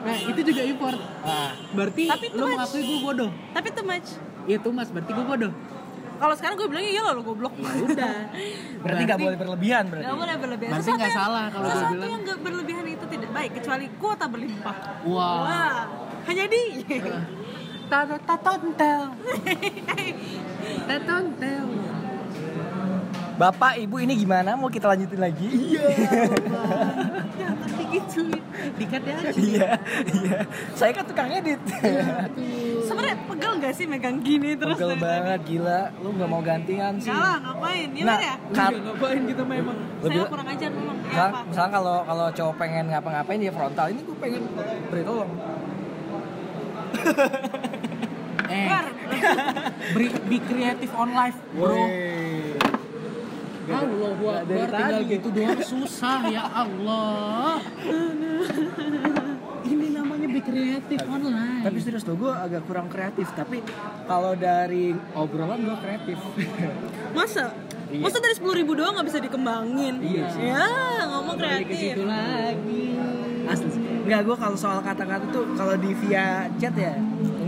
[0.00, 1.00] Nah, itu juga effort.
[1.22, 2.54] ah Berarti Tapi lu too much.
[2.54, 3.30] mengakui gua bodoh.
[3.50, 4.08] tapi too much
[4.42, 5.52] Iya tuh mas, berarti gua bodoh.
[6.20, 8.16] Kalau sekarang gue bilang iya lo goblok Ya udah.
[8.80, 10.70] berarti nggak boleh berlebihan berarti Gak boleh berlebihan.
[10.70, 12.10] Berarti nggak salah kalau gue sesuatu bilang.
[12.10, 14.76] yang gak berlebihan itu tidak baik kecuali kuota berlimpah.
[15.02, 15.36] Wah.
[15.40, 15.78] Wah,
[16.28, 16.62] hanya di.
[17.88, 19.02] Tata tatontel.
[20.86, 21.59] Tatontel.
[23.40, 25.86] Bapak ibu ini gimana mau kita lanjutin lagi iya
[27.32, 28.42] Jangan digituin.
[28.76, 29.16] Dikat ya.
[29.34, 29.70] iya
[30.12, 30.38] iya
[30.76, 31.56] saya kan tukang edit
[32.82, 34.74] Sebenarnya pegel gak sih megang gini terus?
[34.74, 37.00] Pegel dari banget gila lu nggak mau gantian tadi?
[37.00, 37.88] sih Enggak lah, ngapain?
[37.88, 38.34] Gimana Nah, ya?
[38.50, 39.76] Kar- Udah, ngapain kita memang?
[40.00, 40.96] Lebih- Saya kurang ajar memang.
[41.06, 41.38] Ya apa?
[41.46, 44.42] misalnya kalau kalau cowok pengen ngapa-ngapain dia frontal ini gue pengen
[44.90, 45.30] beri tolong
[48.50, 48.84] Eh, Keluar.
[49.94, 51.70] be, be creative on life, bro.
[51.70, 52.39] Woi.
[53.72, 55.12] Allah Nggak dari Akbar tinggal tadi.
[55.12, 57.54] gitu doang susah ya Allah.
[59.62, 61.62] Ini namanya be creative online.
[61.62, 63.62] tapi serius tuh gue agak kurang kreatif tapi
[64.04, 66.18] kalau dari obrolan gue kreatif
[67.16, 67.54] Masa?
[67.86, 68.02] Iya.
[68.02, 69.98] Masa dari 10 ribu doang gak bisa dikembangin?
[69.98, 70.42] Iya sih.
[70.44, 70.66] Ya,
[71.06, 71.92] ngomong kreatif.
[71.92, 72.84] situ lagi.
[73.44, 73.68] asli
[74.00, 76.94] nggak gue kalau soal kata-kata tuh kalau di via chat ya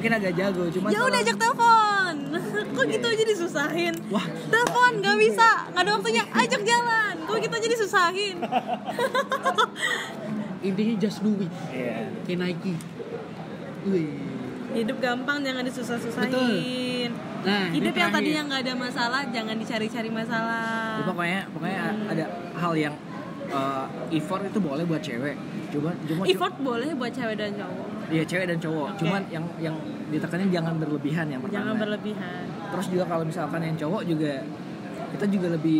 [0.02, 2.14] mungkin agak jago cuma Ya udah ajak telepon.
[2.74, 3.94] Kok gitu aja disusahin?
[4.10, 4.26] Wah.
[4.50, 6.24] Telepon nggak bisa, nggak ada waktunya.
[6.34, 7.14] Ajak jalan.
[7.22, 8.36] Kok gitu aja disusahin?
[10.66, 11.52] Intinya just do it.
[11.70, 12.74] iya Kayak Nike.
[13.86, 14.10] Wih.
[14.74, 17.10] Hidup gampang jangan disusah-susahin.
[17.46, 20.98] Nah, Hidup yang tadinya nggak ada masalah jangan dicari-cari masalah.
[20.98, 22.24] Ya, pokoknya pokoknya ada
[22.58, 22.94] hal yang
[23.54, 25.36] uh, effort itu boleh buat cewek
[25.72, 27.91] cuma cuma Effort boleh buat cewek dan cowok.
[28.12, 28.88] Iya cewek dan cowok.
[28.92, 28.98] Oke.
[29.00, 29.76] Cuman yang yang
[30.12, 31.56] ditekanin jangan berlebihan yang pertama.
[31.56, 32.42] Jangan berlebihan.
[32.68, 34.32] Terus juga kalau misalkan yang cowok juga
[35.16, 35.78] kita juga lebih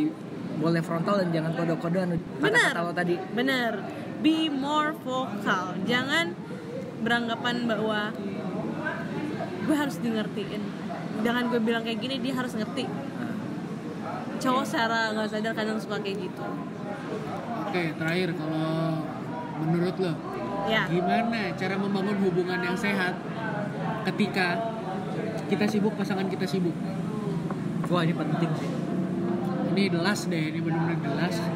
[0.56, 2.08] boleh frontal dan jangan kode-kodean
[2.40, 2.72] Benar.
[2.80, 3.20] lo tadi.
[3.36, 3.72] Bener.
[4.24, 5.76] Be more vocal.
[5.84, 6.32] Jangan
[7.04, 8.00] beranggapan bahwa
[9.68, 10.62] gue harus di ngertiin.
[11.20, 12.88] Dengan gue bilang kayak gini dia harus ngerti.
[14.40, 16.46] Cowok secara nggak sadar kadang suka kayak gitu.
[17.68, 19.04] Oke, terakhir kalau
[19.62, 20.12] menurut lo
[20.62, 20.86] Ya.
[20.86, 23.18] gimana cara membangun hubungan yang sehat
[24.06, 24.72] ketika
[25.50, 26.74] kita sibuk pasangan kita sibuk?
[27.90, 28.70] Wah ini penting sih.
[29.72, 31.28] Ini the last deh, ini benar-benar.
[31.32, 31.48] Asli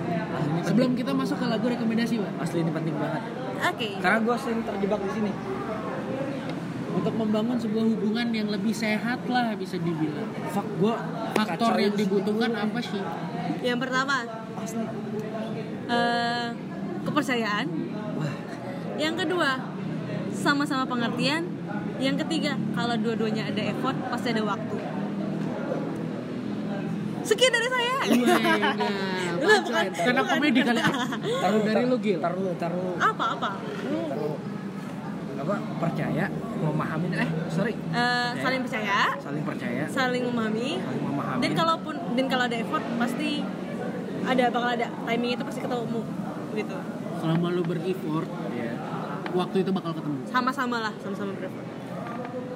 [0.49, 2.33] ini Sebelum kita masuk ke lagu rekomendasi, Pak.
[2.45, 3.23] asli ini penting banget.
[3.57, 3.89] Oke.
[4.01, 5.33] Karena gue sering terjebak di sini.
[6.97, 10.29] Untuk membangun sebuah hubungan yang lebih sehat lah bisa dibilang.
[10.49, 10.95] Fuck gue
[11.37, 13.05] Faktor yang dibutuhkan apa sih?
[13.61, 14.25] Yang pertama,
[14.61, 14.85] Asli.
[15.87, 16.49] eh,
[17.05, 17.67] kepercayaan.
[18.97, 19.51] Yang kedua,
[20.33, 21.45] sama-sama pengertian.
[21.97, 24.77] Yang ketiga, kalau dua-duanya ada effort, pasti ada waktu.
[27.23, 27.95] Sekian dari saya.
[28.07, 30.35] Iya, bukan- Karena bukan.
[30.39, 30.79] komedi kali.
[30.79, 31.09] Ah,
[31.43, 32.19] Taruh dari lu, Gil.
[32.19, 32.95] Taruh taruh.
[32.97, 33.51] Apa apa?
[34.09, 34.37] Taruh
[35.37, 36.27] apa percaya
[36.57, 42.25] memahami eh sorry Eh, saling percaya saling percaya saling memahami saling memahami dan kalaupun dan
[42.27, 43.45] kalau ada effort pasti
[44.25, 46.03] ada bakal ada timing itu pasti ketemu
[46.53, 46.77] gitu
[47.21, 48.66] selama lu bereffort Iya.
[49.35, 50.19] Waktu itu bakal ketemu.
[50.29, 51.87] Sama-sama lah sama-sama bereffort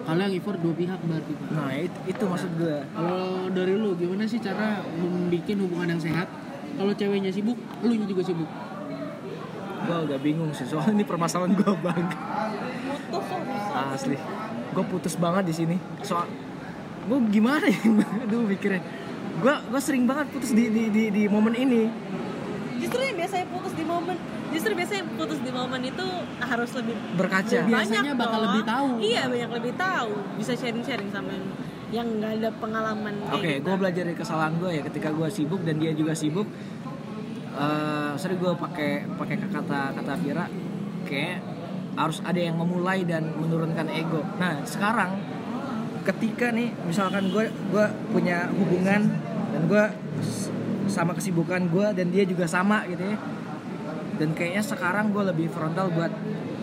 [0.01, 1.49] kalau yang effort dua pihak berarti pak.
[1.55, 2.77] Nah itu, itu maksud gue.
[2.83, 6.27] Kalau dari lu gimana sih cara membuat hubungan yang sehat?
[6.75, 7.55] Kalau ceweknya sibuk
[7.85, 8.51] lu juga sibuk.
[9.87, 12.11] Gue agak bingung sih soalnya ini permasalahan gue banget
[13.11, 13.95] putus susah.
[13.95, 14.17] Asli.
[14.75, 15.77] Gue putus banget di sini.
[16.03, 16.27] Soal
[17.07, 17.79] gue gimana ya?
[18.27, 18.83] Aduh mikirnya.
[19.39, 21.87] Gue gue sering banget putus di di di, di momen ini.
[22.83, 24.19] Justru yang biasanya putus di momen
[24.51, 26.07] justru biasanya putus di momen itu
[26.41, 28.45] harus lebih berkaca Biasanya bakal dong.
[28.47, 28.87] lebih tahu.
[29.01, 31.47] iya banyak lebih tahu bisa sharing sharing sama yang
[31.91, 33.81] yang nggak ada pengalaman Oke, kayak gue kita.
[33.81, 36.47] belajar dari kesalahan gue ya ketika gue sibuk dan dia juga sibuk.
[37.53, 40.47] eh sering gue pakai pakai kata kata Vira,
[41.03, 41.43] kayak
[41.93, 44.23] harus ada yang memulai dan menurunkan ego.
[44.37, 45.19] Nah sekarang
[46.01, 49.11] ketika nih misalkan gue gue punya hubungan
[49.51, 49.85] dan gue
[50.87, 53.19] sama kesibukan gue dan dia juga sama gitu ya.
[54.21, 56.13] Dan kayaknya sekarang gue lebih frontal buat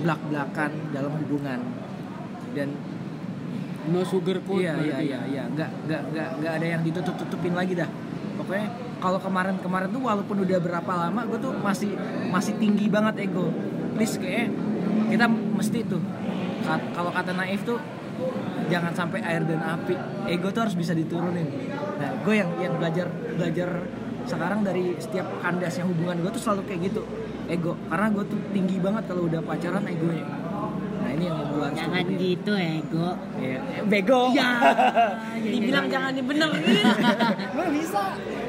[0.05, 1.59] belak belakan dalam hubungan.
[2.53, 2.77] Dan
[3.89, 5.43] no sugar coat Iya iya iya iya.
[5.49, 7.89] Nggak nggak nggak nggak ada yang ditutup tutupin lagi dah.
[8.37, 8.69] Pokoknya
[9.01, 11.97] kalau kemarin kemarin tuh walaupun udah berapa lama gue tuh masih
[12.29, 13.49] masih tinggi banget ego.
[13.97, 14.53] Please kayak
[15.09, 16.01] kita mesti tuh
[16.61, 17.81] Ka- kalau kata naif tuh
[18.69, 19.97] jangan sampai air dan api
[20.29, 21.49] ego tuh harus bisa diturunin.
[21.97, 23.69] Nah gue yang yang belajar belajar
[24.27, 27.01] sekarang dari setiap kandasnya hubungan gue tuh selalu kayak gitu
[27.47, 27.73] ego.
[27.87, 30.47] Karena gue tuh tinggi banget kalau udah pacaran egonya
[31.07, 32.19] nah ini yang gue jangan turunin.
[32.19, 33.09] gitu ego.
[33.39, 33.59] Iya.
[33.87, 34.21] bego.
[34.35, 34.49] Ya
[35.37, 36.65] dibilang jangan dibenerin.
[37.55, 38.01] Gue bisa.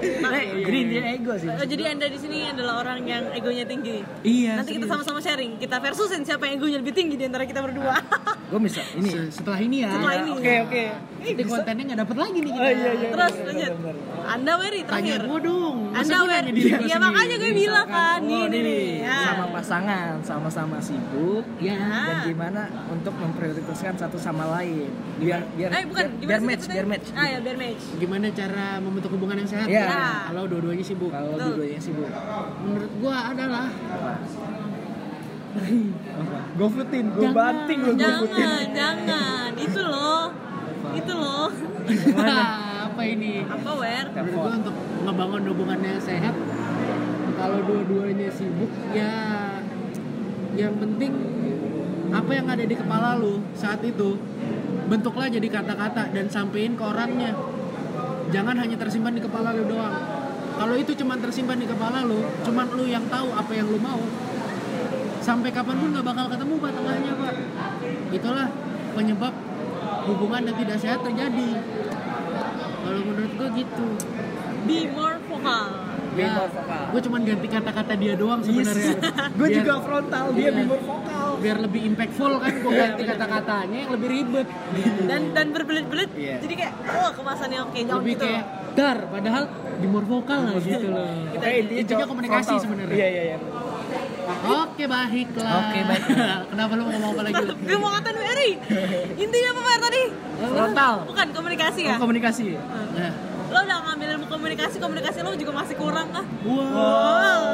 [0.03, 1.47] Eh, green dia ego sih.
[1.47, 4.03] Oh, jadi anda di sini adalah orang yang egonya tinggi.
[4.27, 5.61] Iya nanti kita sama-sama sharing.
[5.63, 7.95] Kita versusin siapa yang egonya lebih tinggi di antara kita berdua
[8.49, 9.91] gue bisa ini Se- setelah ini ya.
[9.93, 10.31] Setelah ini.
[10.33, 10.85] oke oke.
[11.19, 12.65] Nanti kontennya nggak dapet lagi nih kita.
[12.65, 13.09] Oh, iya, iya.
[13.13, 13.73] terus bener, lanjut.
[13.77, 13.97] bener,
[14.29, 15.77] anda Wery tanya terakhir gua dong.
[15.93, 16.29] Masa anda Wery.
[16.29, 17.05] gua ya sendiri?
[17.05, 19.17] makanya gue bilang kan oh, nih nih nih ya.
[19.21, 21.77] sama pasangan sama-sama sibuk ya.
[21.77, 24.89] dan gimana untuk memprioritaskan satu sama lain.
[25.21, 27.09] Biar biar eh bukan biar, match biar match.
[27.13, 27.83] Ah ya biar match.
[28.01, 29.69] Gimana cara membentuk hubungan yang sehat?
[29.69, 29.85] Iya.
[29.93, 31.13] Ya, kalau dua-duanya sibuk.
[31.13, 32.09] Kalau dua-duanya sibuk.
[32.65, 33.69] Menurut gua adalah
[36.59, 37.37] gue footin gue Jangan.
[37.37, 38.69] banting gue gue footin jangan.
[38.77, 40.25] Jangan itu loh
[40.95, 41.49] itu loh.
[42.89, 43.47] Apa ini?
[43.47, 44.07] Apa Wer?
[44.11, 44.75] Gua untuk
[45.07, 46.35] ngebangun hubungannya sehat.
[47.39, 49.15] Kalau dua-duanya sibuk ya
[50.59, 51.13] yang penting
[52.11, 54.19] apa yang ada di kepala lu saat itu
[54.91, 57.31] bentuklah jadi kata-kata dan sampein ke orangnya.
[58.35, 59.95] Jangan hanya tersimpan di kepala lu doang.
[60.59, 64.03] Kalau itu cuma tersimpan di kepala lu cuman lu yang tahu apa yang lu mau
[65.29, 67.35] sampai kapan pun nggak bakal ketemu pak tengahnya pak.
[68.11, 68.47] Itulah
[68.95, 69.35] penyebab
[70.07, 71.51] hubungan yang tidak sehat terjadi.
[72.79, 73.87] Kalau menurut gua gitu.
[74.65, 75.65] Be more vokal.
[76.11, 76.85] Be more vokal.
[76.89, 78.97] gue cuman ganti kata-kata dia doang sebenarnya.
[79.39, 80.51] gue Biar- juga frontal dia Iya.
[80.57, 81.29] bimur vokal.
[81.39, 84.49] Biar lebih impactful kan gue ganti kata-katanya yang lebih ribet.
[85.05, 86.37] Dan dan berbelit-belit Iya.
[86.41, 88.25] jadi kayak oh kemasannya oke jangan lebih gitu.
[88.25, 89.45] kayak dar padahal
[89.79, 91.07] dimur vokal lah gitu loh.
[91.29, 92.97] Kita- Eh, intinya komunikasi sebenarnya.
[92.97, 93.39] iya iya iya
[94.47, 95.53] oke baiklah.
[95.59, 96.05] Oke, baik.
[96.55, 97.45] kenapa lu mau ngomong apa lagi?
[97.67, 98.51] Gue mau ngatain Wery
[99.19, 100.03] intinya apa Wer tadi?
[100.39, 100.95] Frontal.
[101.11, 101.97] Bukan komunikasi ya?
[101.99, 102.55] Komunikasi.
[102.55, 103.13] Nah,
[103.49, 107.45] lo udah ngambil ilmu komunikasi komunikasi lo juga masih kurang kah wow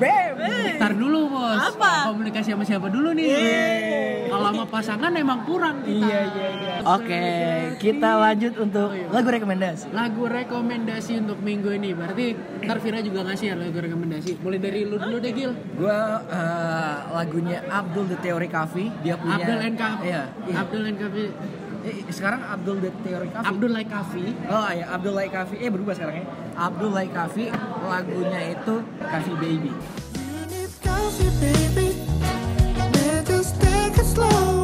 [0.00, 0.32] bam
[0.80, 1.60] Ntar dulu bos.
[1.60, 2.08] Apa?
[2.08, 3.28] komunikasi sama siapa dulu nih?
[4.32, 6.08] Kalau sama pasangan emang kurang kita.
[6.08, 6.74] Iya iya iya.
[6.88, 7.24] Oke
[7.76, 9.92] kita lanjut untuk lagu rekomendasi.
[9.92, 11.92] Lagu rekomendasi untuk minggu ini.
[11.92, 12.32] Berarti
[12.64, 14.40] ntar Vira juga ngasih ya lagu rekomendasi.
[14.40, 15.52] Mulai dari lu dulu deh Gil.
[15.76, 16.00] Gue
[16.32, 18.88] eh, lagunya Abdul the Theory Cafe.
[19.04, 20.54] Dia punya Abdul and Kafi iya, iya.
[20.64, 21.24] Abdul and Kafi
[21.80, 23.46] Eh, sekarang Abdul the Theory Cafe.
[23.48, 25.56] Abdul like Kafi oh iya Abdul Like Cafe.
[25.56, 26.26] Eh berubah sekarang ya.
[26.60, 27.48] Abdul Like Cafe
[27.88, 29.72] lagunya itu Cafe Baby.
[30.80, 31.88] Coffee, baby.
[33.24, 34.59] Just take it slow.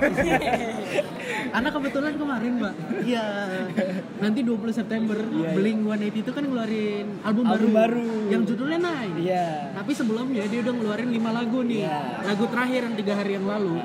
[1.54, 3.26] Karena kebetulan kemarin mbak Iya
[4.22, 5.50] Nanti 20 September iya.
[5.52, 8.10] Blink 180 itu kan ngeluarin album, Album baru.
[8.30, 11.98] Yang judulnya Nine iya Tapi sebelumnya dia udah ngeluarin 5 lagu nih Iya.
[12.24, 13.76] Lagu terakhir yang 3 hari yang lalu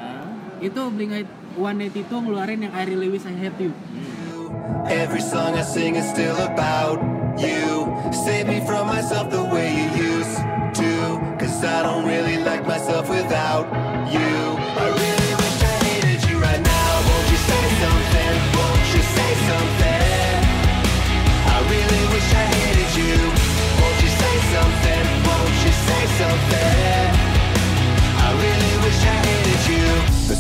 [0.62, 1.12] Itu Blink
[1.58, 3.74] 182 ngeluarin yang I Really Wish I Had You
[4.86, 7.02] Every song I sing is still about
[7.42, 7.90] you.
[8.14, 10.38] Save me from myself the way you used
[10.78, 10.92] to.
[11.42, 13.66] Cause I don't really like myself without
[14.14, 14.36] you.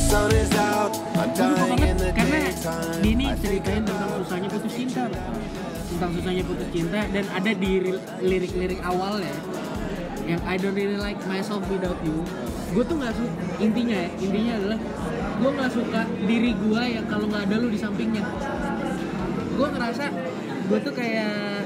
[0.05, 0.47] Banget
[2.13, 2.39] karena
[3.01, 5.03] ini ceritain tentang susahnya putus cinta
[5.89, 9.33] tentang susahnya putus cinta dan ada di ri- lirik-lirik awalnya
[10.25, 12.25] yang I don't really like myself without you.
[12.73, 13.29] Gue tuh nggak suka
[13.61, 14.79] intinya ya intinya adalah
[15.37, 18.25] gue nggak suka diri gue yang kalau nggak ada lu di sampingnya.
[19.53, 20.05] Gue ngerasa
[20.65, 21.61] gue tuh kayak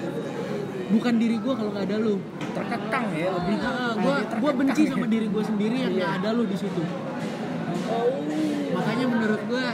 [0.92, 2.20] bukan diri gue kalau nggak ada lu.
[2.52, 3.56] Terkekang ya lebih
[3.96, 6.84] gue gue benci sama diri gue sendiri yang nggak ada lu di situ
[8.76, 9.68] makanya menurut gue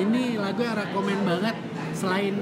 [0.00, 1.56] ini lagu yang rekomen banget
[1.92, 2.34] selain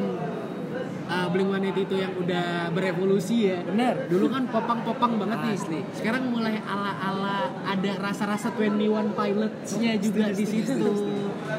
[1.11, 3.59] uh, Blink One itu yang udah berevolusi ya.
[3.67, 4.07] Bener.
[4.07, 5.55] dulu kan popang-popang banget nih.
[5.59, 5.81] Asli.
[5.99, 10.79] sekarang mulai ala-ala ada rasa-rasa 21 Pilots-nya juga di situ.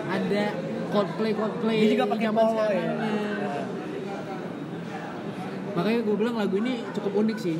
[0.07, 0.43] ada
[0.91, 2.91] Coldplay Coldplay Dia juga pakai polo ya.
[5.71, 7.57] makanya gue bilang lagu ini cukup unik sih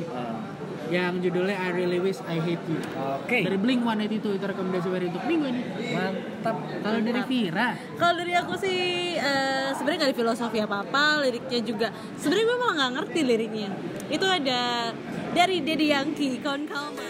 [0.92, 2.76] yang judulnya I Really Wish I Hate You.
[3.24, 3.48] Oke.
[3.48, 5.62] Dari Blink 182 itu rekomendasi baru untuk minggu ini.
[5.96, 6.56] Mantap.
[6.84, 8.80] Kalau dari Vira Kalau dari aku sih
[9.16, 11.88] eh, sebenarnya nggak ada filosofi apa apa, liriknya juga.
[12.20, 13.70] Sebenarnya gue malah nggak ngerti liriknya.
[14.12, 14.92] Itu ada
[15.32, 17.08] dari Daddy Yankee, kawan kalma.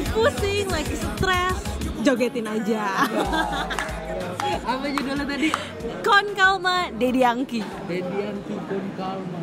[0.00, 1.56] Lagi pusing, lagi stres,
[2.00, 3.04] jogetin aja.
[4.64, 5.48] apa judulnya tadi
[6.00, 7.60] Kon kalma, Daddy Yankee.
[7.84, 9.40] Dedi Yankee Pun Kalma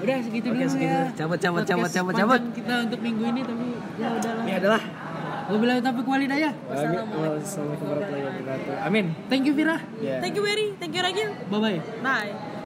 [0.00, 0.88] udah segitu Oke, dulu segitu.
[0.88, 2.40] ya Cabut, cabut, cabut, cabut, cabut.
[2.56, 3.66] kita untuk minggu ini tapi
[4.00, 4.80] ya udahlah ini adalah
[5.50, 7.18] Wabillahi taufiq walhidayah Wassalamualaikum
[7.84, 10.22] warahmatullahi wabarakatuh amin thank you Vira Ya.
[10.24, 11.28] Thank you Berry, thank you Ragil.
[11.52, 12.32] bye bye Bye.